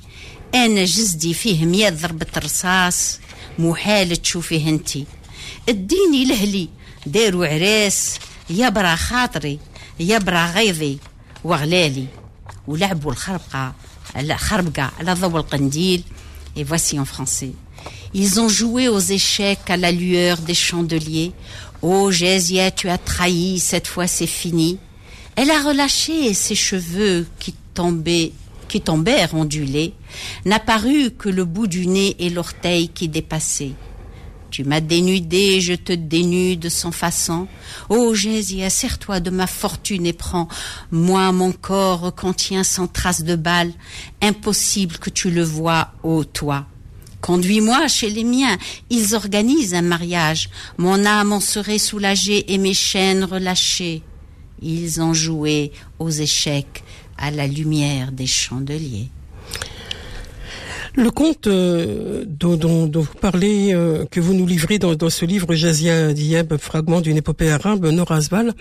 أنا 0.55 0.85
جزدي 0.85 1.35
فيه 1.35 1.65
مية 1.65 1.89
ضربة 1.91 2.27
رصاص 2.39 3.19
محال 3.59 4.17
تشوفيه 4.17 4.69
أنتي 4.69 5.07
اديني 5.69 6.25
لهلي 6.25 6.69
داروا 7.07 7.47
عراس 7.47 8.19
يبرى 8.51 8.97
خاطري 8.97 9.59
يبرى 10.01 10.45
غيظي 10.45 10.99
وغلالي 11.45 12.07
ولعبوا 12.67 13.13
الخربقة 13.13 13.75
خربقة 14.37 14.91
على 14.99 15.15
ضوء 15.15 15.37
القنديل 15.41 16.03
et 16.57 16.65
voici 16.65 16.99
en 16.99 17.05
français. 17.05 17.53
Ils 18.13 18.41
ont 18.41 18.49
joué 18.49 18.89
aux 18.89 18.99
échecs 18.99 19.69
à 19.69 19.77
la 19.77 19.93
lueur 19.93 20.37
des 20.39 20.55
chandeliers. 20.55 21.33
Oh 21.81 22.11
Jésia, 22.11 22.71
tu 22.73 22.89
as 22.89 22.99
trahi, 22.99 23.59
cette 23.61 23.87
fois 23.87 24.07
c'est 24.07 24.27
fini. 24.27 24.79
Elle 25.43 25.53
a 25.53 25.63
relâché 25.63 26.35
ses 26.35 26.55
cheveux 26.55 27.27
qui 27.39 27.55
tombaient, 27.73 28.33
qui 28.69 28.83
tombèrent 28.83 29.35
ondulés, 29.35 29.95
n'apparut 30.45 31.13
que 31.13 31.31
le 31.31 31.47
bout 31.47 31.67
du 31.67 31.87
nez 31.87 32.15
et 32.19 32.29
l'orteil 32.29 32.91
qui 32.91 33.09
dépassaient. 33.09 33.73
Tu 34.51 34.65
m'as 34.65 34.83
dénudé, 34.83 35.63
je 35.63 35.73
te 35.73 35.95
dénude 35.95 36.69
sans 36.69 36.93
façon. 36.93 37.49
Ô 37.89 38.13
Jésus, 38.13 38.61
serre-toi 38.69 39.21
de 39.21 39.31
ma 39.31 39.47
fortune 39.47 40.05
et 40.05 40.13
prends. 40.13 40.47
Moi, 40.91 41.33
mon 41.33 41.53
corps 41.53 42.15
contient 42.15 42.63
sans 42.63 42.87
trace 42.87 43.25
de 43.25 43.35
balle. 43.35 43.73
Impossible 44.21 44.99
que 44.99 45.09
tu 45.09 45.31
le 45.31 45.43
vois, 45.43 45.93
ô 46.03 46.23
toi. 46.23 46.67
Conduis-moi 47.23 47.89
chez 47.89 48.11
les 48.11 48.25
miens. 48.25 48.59
Ils 48.91 49.15
organisent 49.15 49.73
un 49.73 49.81
mariage. 49.81 50.51
Mon 50.77 51.07
âme 51.07 51.33
en 51.33 51.41
serait 51.41 51.79
soulagée 51.79 52.53
et 52.53 52.59
mes 52.59 52.75
chaînes 52.75 53.25
relâchées. 53.25 54.03
Ils 54.63 55.01
ont 55.01 55.15
joué 55.15 55.73
aux 55.99 56.11
échecs 56.11 56.83
à 57.17 57.31
la 57.31 57.47
lumière 57.47 58.13
des 58.13 58.27
chandeliers. 58.27 59.09
Le 60.97 61.11
conte 61.11 61.47
euh, 61.47 62.25
dont, 62.27 62.91
vous 62.93 63.15
parlez, 63.21 63.73
euh, 63.73 64.05
que 64.11 64.19
vous 64.19 64.35
nous 64.35 64.47
livrez 64.47 64.79
dans, 64.79 65.11
ce 65.11 65.25
livre 65.25 65.55
Jazia 65.55 66.13
Diab, 66.13 66.57
fragment 66.57 67.01
d'une 67.01 67.17
épopée 67.17 67.51
arabe, 67.51 67.87
Norazval, 67.87 68.55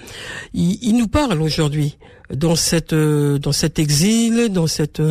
il, 0.53 0.77
il 0.83 0.97
nous 0.97 1.07
parle 1.07 1.41
aujourd'hui 1.41 1.97
dans 2.31 2.55
cette 2.55 2.93
euh, 2.93 3.39
dans 3.39 3.51
cet 3.51 3.79
exil, 3.79 4.49
dans 4.49 4.67
cette 4.67 5.01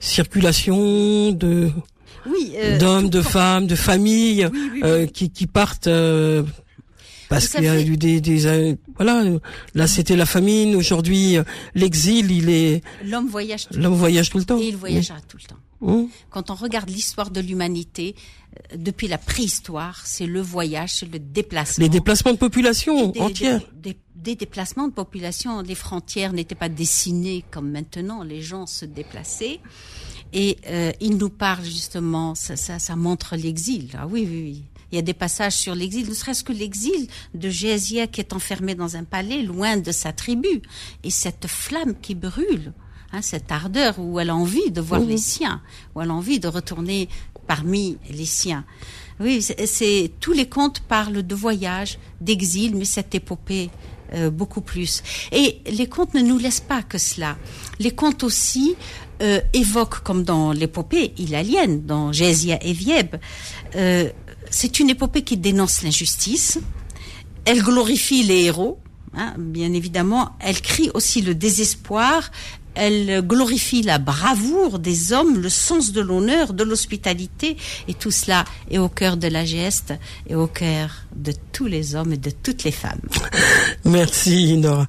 circulation 0.00 1.32
de 1.32 1.68
d'hommes, 2.80 3.10
de 3.10 3.20
femmes, 3.20 3.66
de 3.66 3.76
familles 3.76 4.48
qui, 5.12 5.30
qui 5.30 5.46
partent 5.46 5.88
parce 7.28 7.48
qu'il 7.48 7.64
y 7.64 7.68
a 7.68 7.80
eu 7.80 7.96
des, 7.96 8.20
des 8.20 8.46
euh, 8.46 8.74
voilà 8.96 9.24
là 9.74 9.86
c'était 9.86 10.16
la 10.16 10.26
famine. 10.26 10.74
Aujourd'hui 10.76 11.36
euh, 11.36 11.44
l'exil 11.74 12.30
il 12.30 12.48
est 12.48 12.82
l'homme 13.04 13.28
voyage 13.28 13.66
l'homme 13.72 13.94
voyage 13.94 14.30
tout 14.30 14.38
le 14.38 14.44
temps. 14.44 14.58
Et 14.58 14.68
il 14.68 14.76
voyagera 14.76 15.20
tout 15.28 15.36
le 15.36 15.44
temps. 15.48 15.56
Mmh. 15.82 16.06
quand 16.30 16.48
on 16.50 16.54
regarde 16.54 16.88
l'histoire 16.88 17.30
de 17.30 17.38
l'humanité 17.38 18.14
euh, 18.72 18.76
depuis 18.78 19.08
la 19.08 19.18
préhistoire 19.18 20.06
c'est 20.06 20.24
le 20.24 20.40
voyage 20.40 20.94
c'est 20.94 21.12
le 21.12 21.18
déplacement. 21.18 21.82
Les 21.82 21.90
déplacements 21.90 22.32
de 22.32 22.38
population 22.38 23.12
entière. 23.20 23.60
des, 23.74 23.96
des, 24.14 24.34
déplacements 24.36 24.88
de 24.88 24.92
population. 24.92 25.60
Les 25.60 25.74
frontières 25.74 26.32
n'étaient 26.32 26.54
pas 26.54 26.68
dessinées 26.70 27.44
comme 27.50 27.70
maintenant. 27.70 28.22
Les 28.22 28.40
gens 28.40 28.66
se 28.66 28.84
déplaçaient. 28.84 29.60
Et 30.32 30.56
euh, 30.66 30.92
il 31.00 31.16
nous 31.18 31.28
parle 31.30 31.64
justement 31.64 32.34
ça, 32.34 32.56
ça, 32.56 32.78
ça 32.78 32.96
montre 32.96 33.36
l'exil. 33.36 33.90
Ah 33.96 34.06
oui 34.06 34.26
oui 34.28 34.42
oui 34.42 34.64
il 34.90 34.96
y 34.96 34.98
a 34.98 35.02
des 35.02 35.14
passages 35.14 35.54
sur 35.54 35.74
l'exil, 35.74 36.08
ne 36.08 36.14
serait-ce 36.14 36.44
que 36.44 36.52
l'exil 36.52 37.08
de 37.34 37.48
Jésia 37.48 38.06
qui 38.06 38.20
est 38.20 38.32
enfermé 38.32 38.74
dans 38.74 38.96
un 38.96 39.04
palais 39.04 39.42
loin 39.42 39.76
de 39.76 39.92
sa 39.92 40.12
tribu. 40.12 40.62
Et 41.02 41.10
cette 41.10 41.46
flamme 41.46 41.94
qui 42.00 42.14
brûle, 42.14 42.72
hein, 43.12 43.22
cette 43.22 43.50
ardeur 43.50 43.98
où 43.98 44.20
elle 44.20 44.30
a 44.30 44.36
envie 44.36 44.70
de 44.70 44.80
voir 44.80 45.00
les 45.00 45.18
siens, 45.18 45.60
où 45.94 46.02
elle 46.02 46.10
a 46.10 46.14
envie 46.14 46.40
de 46.40 46.48
retourner 46.48 47.08
parmi 47.46 47.98
les 48.10 48.26
siens. 48.26 48.64
Oui, 49.18 49.42
c'est 49.42 50.12
tous 50.20 50.32
les 50.32 50.48
contes 50.48 50.80
parlent 50.80 51.22
de 51.26 51.34
voyage, 51.34 51.98
d'exil, 52.20 52.76
mais 52.76 52.84
cette 52.84 53.14
épopée 53.14 53.70
euh, 54.12 54.30
beaucoup 54.30 54.60
plus. 54.60 55.02
Et 55.32 55.60
les 55.66 55.88
contes 55.88 56.14
ne 56.14 56.20
nous 56.20 56.38
laissent 56.38 56.60
pas 56.60 56.82
que 56.82 56.98
cela. 56.98 57.36
Les 57.80 57.90
contes 57.90 58.22
aussi 58.22 58.76
euh, 59.22 59.40
évoquent, 59.52 60.00
comme 60.02 60.22
dans 60.22 60.52
l'épopée 60.52 61.12
ilalienne, 61.18 61.86
dans 61.86 62.12
Jésia 62.12 62.58
et 62.62 62.72
Vieb, 62.72 63.16
euh, 63.74 64.10
c'est 64.56 64.80
une 64.80 64.88
épopée 64.88 65.20
qui 65.20 65.36
dénonce 65.36 65.82
l'injustice. 65.82 66.58
Elle 67.44 67.62
glorifie 67.62 68.22
les 68.22 68.44
héros, 68.44 68.78
hein, 69.14 69.34
bien 69.36 69.74
évidemment. 69.74 70.30
Elle 70.40 70.62
crie 70.62 70.90
aussi 70.94 71.20
le 71.20 71.34
désespoir 71.34 72.30
elle 72.78 73.22
glorifie 73.26 73.80
la 73.80 73.98
bravoure 73.98 74.78
des 74.78 75.14
hommes, 75.14 75.40
le 75.40 75.48
sens 75.48 75.92
de 75.92 76.02
l'honneur, 76.02 76.52
de 76.52 76.62
l'hospitalité, 76.62 77.56
et 77.88 77.94
tout 77.94 78.10
cela 78.10 78.44
est 78.70 78.76
au 78.76 78.90
cœur 78.90 79.16
de 79.16 79.28
la 79.28 79.46
geste 79.46 79.94
et 80.28 80.34
au 80.34 80.46
cœur 80.46 80.90
de 81.16 81.32
tous 81.52 81.64
les 81.64 81.94
hommes 81.94 82.12
et 82.12 82.18
de 82.18 82.30
toutes 82.30 82.64
les 82.64 82.72
femmes. 82.72 83.00
Merci 83.86 84.58
Nora. 84.58 84.86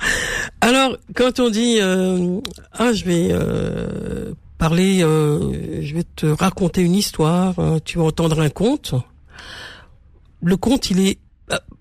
Alors, 0.60 0.98
quand 1.16 1.40
on 1.40 1.50
dit 1.50 1.78
euh, 1.80 2.42
ah 2.74 2.92
je 2.92 3.06
vais 3.06 3.30
euh, 3.32 4.34
parler, 4.58 5.02
euh, 5.02 5.82
je 5.82 5.96
vais 5.96 6.04
te 6.18 6.26
raconter 6.26 6.82
une 6.82 6.96
histoire, 6.96 7.58
hein, 7.58 7.78
tu 7.86 8.00
vas 8.00 8.04
entendre 8.04 8.42
un 8.42 8.50
conte? 8.50 8.96
Le 10.48 10.56
conte, 10.56 10.92
il 10.92 11.02
est 11.02 11.20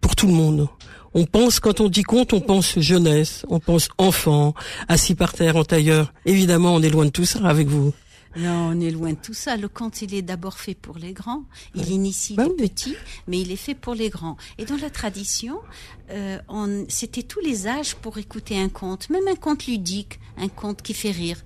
pour 0.01 0.17
tout 0.17 0.27
le 0.27 0.33
monde. 0.33 0.67
On 1.15 1.25
pense, 1.25 1.61
quand 1.61 1.81
on 1.81 1.89
dit 1.89 2.03
conte, 2.03 2.33
on 2.33 2.41
pense 2.41 2.81
jeunesse, 2.81 3.47
on 3.49 3.61
pense 3.61 3.89
enfant, 3.97 4.55
assis 4.89 5.15
par 5.15 5.35
terre 5.35 5.55
en 5.55 5.63
tailleur. 5.63 6.13
Évidemment, 6.25 6.75
on 6.75 6.83
est 6.83 6.91
loin 6.91 7.05
de 7.05 7.11
tout 7.11 7.25
ça 7.25 7.47
avec 7.47 7.69
vous. 7.69 7.95
Non, 8.37 8.71
on 8.73 8.81
est 8.81 8.91
loin 8.91 9.11
de 9.11 9.19
tout 9.23 9.35
ça. 9.35 9.57
Le 9.57 9.69
conte, 9.69 10.03
il 10.03 10.15
est 10.15 10.23
d'abord 10.23 10.59
fait 10.59 10.75
pour 10.75 10.99
les 10.99 11.13
grands. 11.13 11.45
Il 11.77 11.93
initie 11.93 12.35
bah 12.35 12.47
les 12.59 12.69
petits, 12.69 12.97
mais 13.29 13.41
il 13.41 13.53
est 13.53 13.57
fait 13.57 13.77
pour 13.77 13.95
les 13.95 14.11
grands. 14.11 14.37
Et 14.59 14.65
dans 14.65 14.77
la 14.79 14.91
tradition, 14.91 15.61
euh, 16.11 16.39
c'était 16.89 17.23
tous 17.23 17.39
les 17.39 17.69
âges 17.69 17.95
pour 17.95 18.19
écouter 18.19 18.59
un 18.59 18.69
conte, 18.69 19.11
même 19.11 19.29
un 19.29 19.37
conte 19.37 19.69
ludique, 19.69 20.19
un 20.37 20.49
conte 20.49 20.83
qui 20.83 20.93
fait 20.93 21.13
rire. 21.13 21.41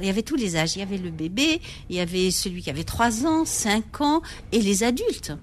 Il 0.00 0.06
y 0.06 0.10
avait 0.10 0.22
tous 0.22 0.34
les 0.34 0.56
âges. 0.56 0.74
Il 0.74 0.80
y 0.80 0.82
avait 0.82 0.98
le 0.98 1.10
bébé, 1.10 1.60
il 1.88 1.94
y 1.94 2.00
avait 2.00 2.32
celui 2.32 2.62
qui 2.62 2.70
avait 2.70 2.82
3 2.82 3.26
ans, 3.26 3.44
5 3.44 4.00
ans, 4.00 4.22
et 4.50 4.60
les 4.60 4.82
adultes. 4.82 5.34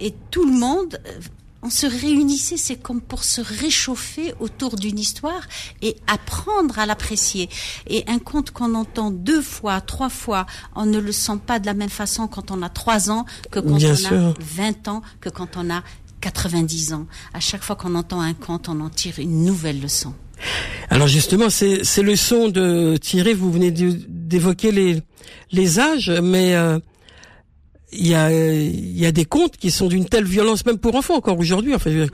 Et 0.00 0.14
tout 0.30 0.44
le 0.44 0.52
monde 0.52 1.00
euh, 1.06 1.20
on 1.62 1.70
se 1.70 1.86
réunissait, 1.86 2.56
c'est 2.56 2.76
comme 2.76 3.00
pour 3.00 3.24
se 3.24 3.40
réchauffer 3.40 4.32
autour 4.38 4.76
d'une 4.76 4.98
histoire 4.98 5.42
et 5.82 5.96
apprendre 6.06 6.78
à 6.78 6.86
l'apprécier. 6.86 7.48
Et 7.88 8.04
un 8.06 8.18
conte 8.18 8.52
qu'on 8.52 8.74
entend 8.74 9.10
deux 9.10 9.42
fois, 9.42 9.80
trois 9.80 10.08
fois, 10.08 10.46
on 10.76 10.86
ne 10.86 10.98
le 10.98 11.10
sent 11.10 11.38
pas 11.44 11.58
de 11.58 11.66
la 11.66 11.74
même 11.74 11.88
façon 11.88 12.28
quand 12.28 12.50
on 12.52 12.62
a 12.62 12.68
trois 12.68 13.10
ans 13.10 13.26
que 13.50 13.58
quand 13.58 13.72
on 13.72 14.28
a 14.28 14.34
20 14.38 14.88
ans, 14.88 15.02
que 15.20 15.28
quand 15.28 15.56
on 15.56 15.68
a 15.70 15.82
90 16.20 16.92
ans. 16.92 17.06
À 17.34 17.40
chaque 17.40 17.62
fois 17.62 17.76
qu'on 17.76 17.94
entend 17.94 18.20
un 18.20 18.34
conte, 18.34 18.68
on 18.68 18.80
en 18.80 18.88
tire 18.88 19.18
une 19.18 19.44
nouvelle 19.44 19.80
leçon. 19.80 20.14
Alors 20.90 21.08
justement, 21.08 21.50
ces, 21.50 21.82
ces 21.84 22.02
leçons 22.02 22.48
de 22.48 22.96
tirer, 22.96 23.34
vous 23.34 23.50
venez 23.50 23.72
d'évoquer 23.72 24.70
les, 24.70 25.02
les 25.50 25.80
âges, 25.80 26.10
mais 26.22 26.54
euh, 26.54 26.78
il 27.92 28.06
y 28.06 28.14
a 28.14 28.30
il 28.30 28.98
y 28.98 29.06
a 29.06 29.12
des 29.12 29.24
contes 29.24 29.56
qui 29.56 29.70
sont 29.70 29.88
d'une 29.88 30.04
telle 30.04 30.24
violence 30.24 30.64
même 30.66 30.78
pour 30.78 30.94
enfants 30.94 31.16
encore 31.16 31.38
aujourd'hui 31.38 31.74
enfin 31.74 31.90
euh, 31.90 32.06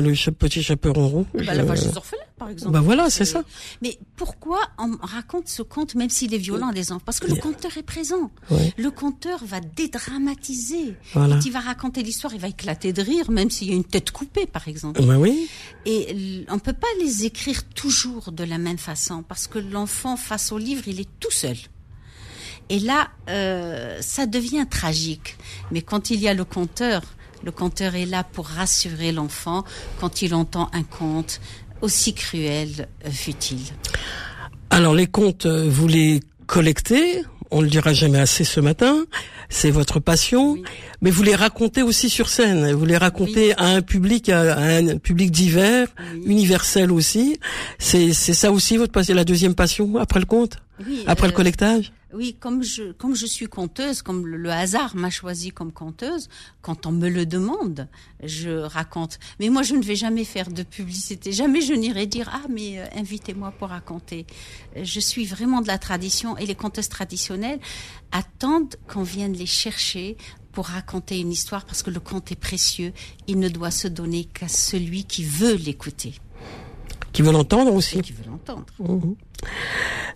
le 0.00 0.30
petit 0.30 0.62
chaperon 0.62 1.08
roux 1.08 1.26
bah, 1.34 1.54
la 1.54 1.64
vache 1.64 1.80
des 1.80 1.96
orphelins 1.96 2.22
par 2.38 2.48
exemple. 2.48 2.72
bah 2.72 2.80
voilà 2.80 3.10
c'est 3.10 3.24
ça. 3.24 3.42
mais 3.82 3.98
pourquoi 4.16 4.58
on 4.78 4.96
raconte 5.02 5.48
ce 5.48 5.62
conte 5.62 5.94
même 5.94 6.10
s'il 6.10 6.34
est 6.34 6.38
violent 6.38 6.72
des 6.72 6.90
enfants? 6.90 7.02
Parce 7.04 7.20
que 7.20 7.28
le 7.28 7.36
conteur 7.36 7.76
est 7.76 7.82
présent. 7.82 8.30
Le 8.76 8.90
conteur 8.90 9.44
va 9.44 9.60
dédramatiser. 9.60 10.96
Voilà. 11.12 11.36
quand 11.36 11.46
il 11.46 11.52
va 11.52 11.60
raconter 11.60 12.02
l'histoire 12.02 12.34
il 12.34 12.40
va 12.40 12.48
éclater 12.48 12.92
de 12.92 13.02
rire 13.02 13.30
même 13.30 13.50
s'il 13.50 13.68
y 13.68 13.72
a 13.72 13.76
une 13.76 13.84
tête 13.84 14.10
coupée 14.10 14.46
par 14.46 14.68
exemple. 14.68 15.02
Bah 15.04 15.18
oui. 15.18 15.48
Et 15.86 16.44
on 16.48 16.58
peut 16.58 16.72
pas 16.72 16.86
les 17.00 17.24
écrire 17.24 17.62
toujours 17.64 18.32
de 18.32 18.44
la 18.44 18.58
même 18.58 18.78
façon 18.78 19.22
parce 19.22 19.46
que 19.46 19.58
l'enfant 19.58 20.16
face 20.16 20.50
au 20.50 20.58
livre 20.58 20.82
il 20.86 21.00
est 21.00 21.08
tout 21.20 21.30
seul 21.30 21.56
et 22.68 22.78
là, 22.78 23.08
euh, 23.28 23.98
ça 24.00 24.26
devient 24.26 24.66
tragique. 24.68 25.36
Mais 25.70 25.82
quand 25.82 26.10
il 26.10 26.20
y 26.20 26.28
a 26.28 26.34
le 26.34 26.44
conteur, 26.44 27.02
le 27.44 27.50
conteur 27.52 27.94
est 27.94 28.06
là 28.06 28.24
pour 28.24 28.46
rassurer 28.46 29.12
l'enfant 29.12 29.64
quand 30.00 30.22
il 30.22 30.34
entend 30.34 30.70
un 30.72 30.82
conte 30.82 31.40
aussi 31.82 32.14
cruel 32.14 32.88
euh, 33.04 33.10
fut-il. 33.10 33.58
Alors 34.70 34.94
les 34.94 35.06
contes, 35.06 35.46
euh, 35.46 35.68
vous 35.68 35.86
les 35.86 36.20
collectez, 36.46 37.22
on 37.50 37.60
le 37.60 37.68
dira 37.68 37.92
jamais 37.92 38.18
assez 38.18 38.44
ce 38.44 38.60
matin, 38.60 39.04
c'est 39.50 39.70
votre 39.70 40.00
passion, 40.00 40.56
mais 41.02 41.10
vous 41.10 41.22
les 41.22 41.34
racontez 41.34 41.82
aussi 41.82 42.08
sur 42.08 42.28
scène, 42.28 42.72
vous 42.72 42.86
les 42.86 42.96
racontez 42.96 43.54
à 43.56 43.66
un 43.66 43.82
public, 43.82 44.30
à, 44.30 44.56
un 44.56 44.96
public 44.98 45.30
divers, 45.30 45.88
universel 46.24 46.90
aussi. 46.90 47.38
C'est 47.78 48.12
ça 48.12 48.50
aussi 48.50 48.76
votre 48.76 48.92
passion, 48.92 49.14
la 49.14 49.24
deuxième 49.24 49.54
passion 49.54 49.96
après 49.98 50.20
le 50.20 50.26
conte, 50.26 50.58
après 51.06 51.26
le 51.28 51.32
collectage. 51.32 51.92
Oui, 52.12 52.36
comme 52.38 52.62
je, 52.62 52.92
comme 52.92 53.16
je 53.16 53.26
suis 53.26 53.46
conteuse, 53.46 54.02
comme 54.02 54.26
le, 54.26 54.50
hasard 54.50 54.94
m'a 54.94 55.10
choisi 55.10 55.50
comme 55.50 55.72
conteuse, 55.72 56.28
quand 56.62 56.86
on 56.86 56.92
me 56.92 57.08
le 57.08 57.26
demande, 57.26 57.88
je 58.22 58.50
raconte. 58.50 59.18
Mais 59.40 59.48
moi, 59.48 59.62
je 59.62 59.74
ne 59.74 59.82
vais 59.82 59.96
jamais 59.96 60.24
faire 60.24 60.50
de 60.50 60.62
publicité. 60.62 61.32
Jamais 61.32 61.60
je 61.60 61.74
n'irai 61.74 62.06
dire 62.06 62.30
ah 62.32 62.46
mais 62.48 62.78
euh, 62.78 62.86
invitez-moi 62.94 63.52
pour 63.58 63.68
raconter. 63.68 64.26
Je 64.80 65.00
suis 65.00 65.24
vraiment 65.24 65.60
de 65.60 65.66
la 65.66 65.78
tradition 65.78 66.36
et 66.36 66.46
les 66.46 66.54
conteuses 66.54 66.88
traditionnelles 66.88 67.60
attendent 68.12 68.76
qu'on 68.86 69.02
vienne 69.02 69.32
les 69.32 69.46
chercher 69.46 70.16
pour 70.52 70.66
raconter 70.66 71.18
une 71.18 71.32
histoire 71.32 71.64
parce 71.64 71.82
que 71.82 71.90
le 71.90 72.00
conte 72.00 72.30
est 72.30 72.40
précieux. 72.40 72.92
Il 73.26 73.40
ne 73.40 73.48
doit 73.48 73.72
se 73.72 73.88
donner 73.88 74.24
qu'à 74.24 74.48
celui 74.48 75.04
qui 75.04 75.24
veut 75.24 75.54
l'écouter. 75.54 76.14
Qui 77.14 77.22
veut 77.22 77.32
l'entendre 77.32 77.72
aussi. 77.72 78.02
qui 78.02 78.12
veut 78.12 78.24
l'entendre. 78.28 78.66
Mmh. 78.80 79.14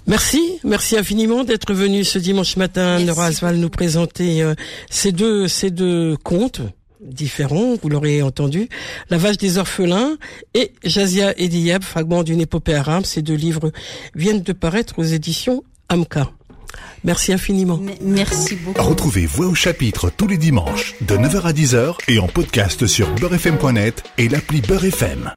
Merci, 0.06 0.58
merci 0.64 0.98
infiniment 0.98 1.44
d'être 1.44 1.72
venu 1.72 2.04
ce 2.04 2.18
dimanche 2.18 2.56
matin, 2.56 2.98
Nora 2.98 3.26
Asval, 3.26 3.56
nous 3.56 3.70
présenter 3.70 4.42
euh, 4.42 4.54
ces 4.90 5.12
deux 5.12 5.48
ces 5.48 5.70
deux 5.70 6.16
contes 6.22 6.61
différents, 7.00 7.76
vous 7.80 7.88
l'aurez 7.88 8.22
entendu, 8.22 8.68
La 9.11 9.18
vache 9.18 9.37
des 9.37 9.58
orphelins 9.58 10.16
et 10.54 10.72
Jazia 10.82 11.38
Ediyab, 11.38 11.82
fragment 11.82 12.24
d'une 12.24 12.40
épopée 12.40 12.74
arabe. 12.74 13.04
Ces 13.04 13.22
deux 13.22 13.34
livres 13.34 13.70
viennent 14.14 14.42
de 14.42 14.52
paraître 14.52 14.98
aux 14.98 15.04
éditions 15.04 15.62
Amka. 15.88 16.30
Merci 17.04 17.32
infiniment. 17.32 17.80
merci 18.02 18.56
beaucoup. 18.56 18.82
Retrouvez 18.82 19.26
Voix 19.26 19.46
au 19.46 19.54
chapitre 19.54 20.11
tous 20.11 20.26
les 20.26 20.37
dimanches 20.37 20.94
de 21.00 21.16
9h 21.16 21.42
à 21.42 21.52
10h 21.52 21.94
et 22.08 22.18
en 22.18 22.26
podcast 22.26 22.87
sur 22.87 23.08
beurrefm.net 23.14 24.02
et 24.18 24.28
l'appli 24.28 24.61
Beurrefm. 24.61 25.32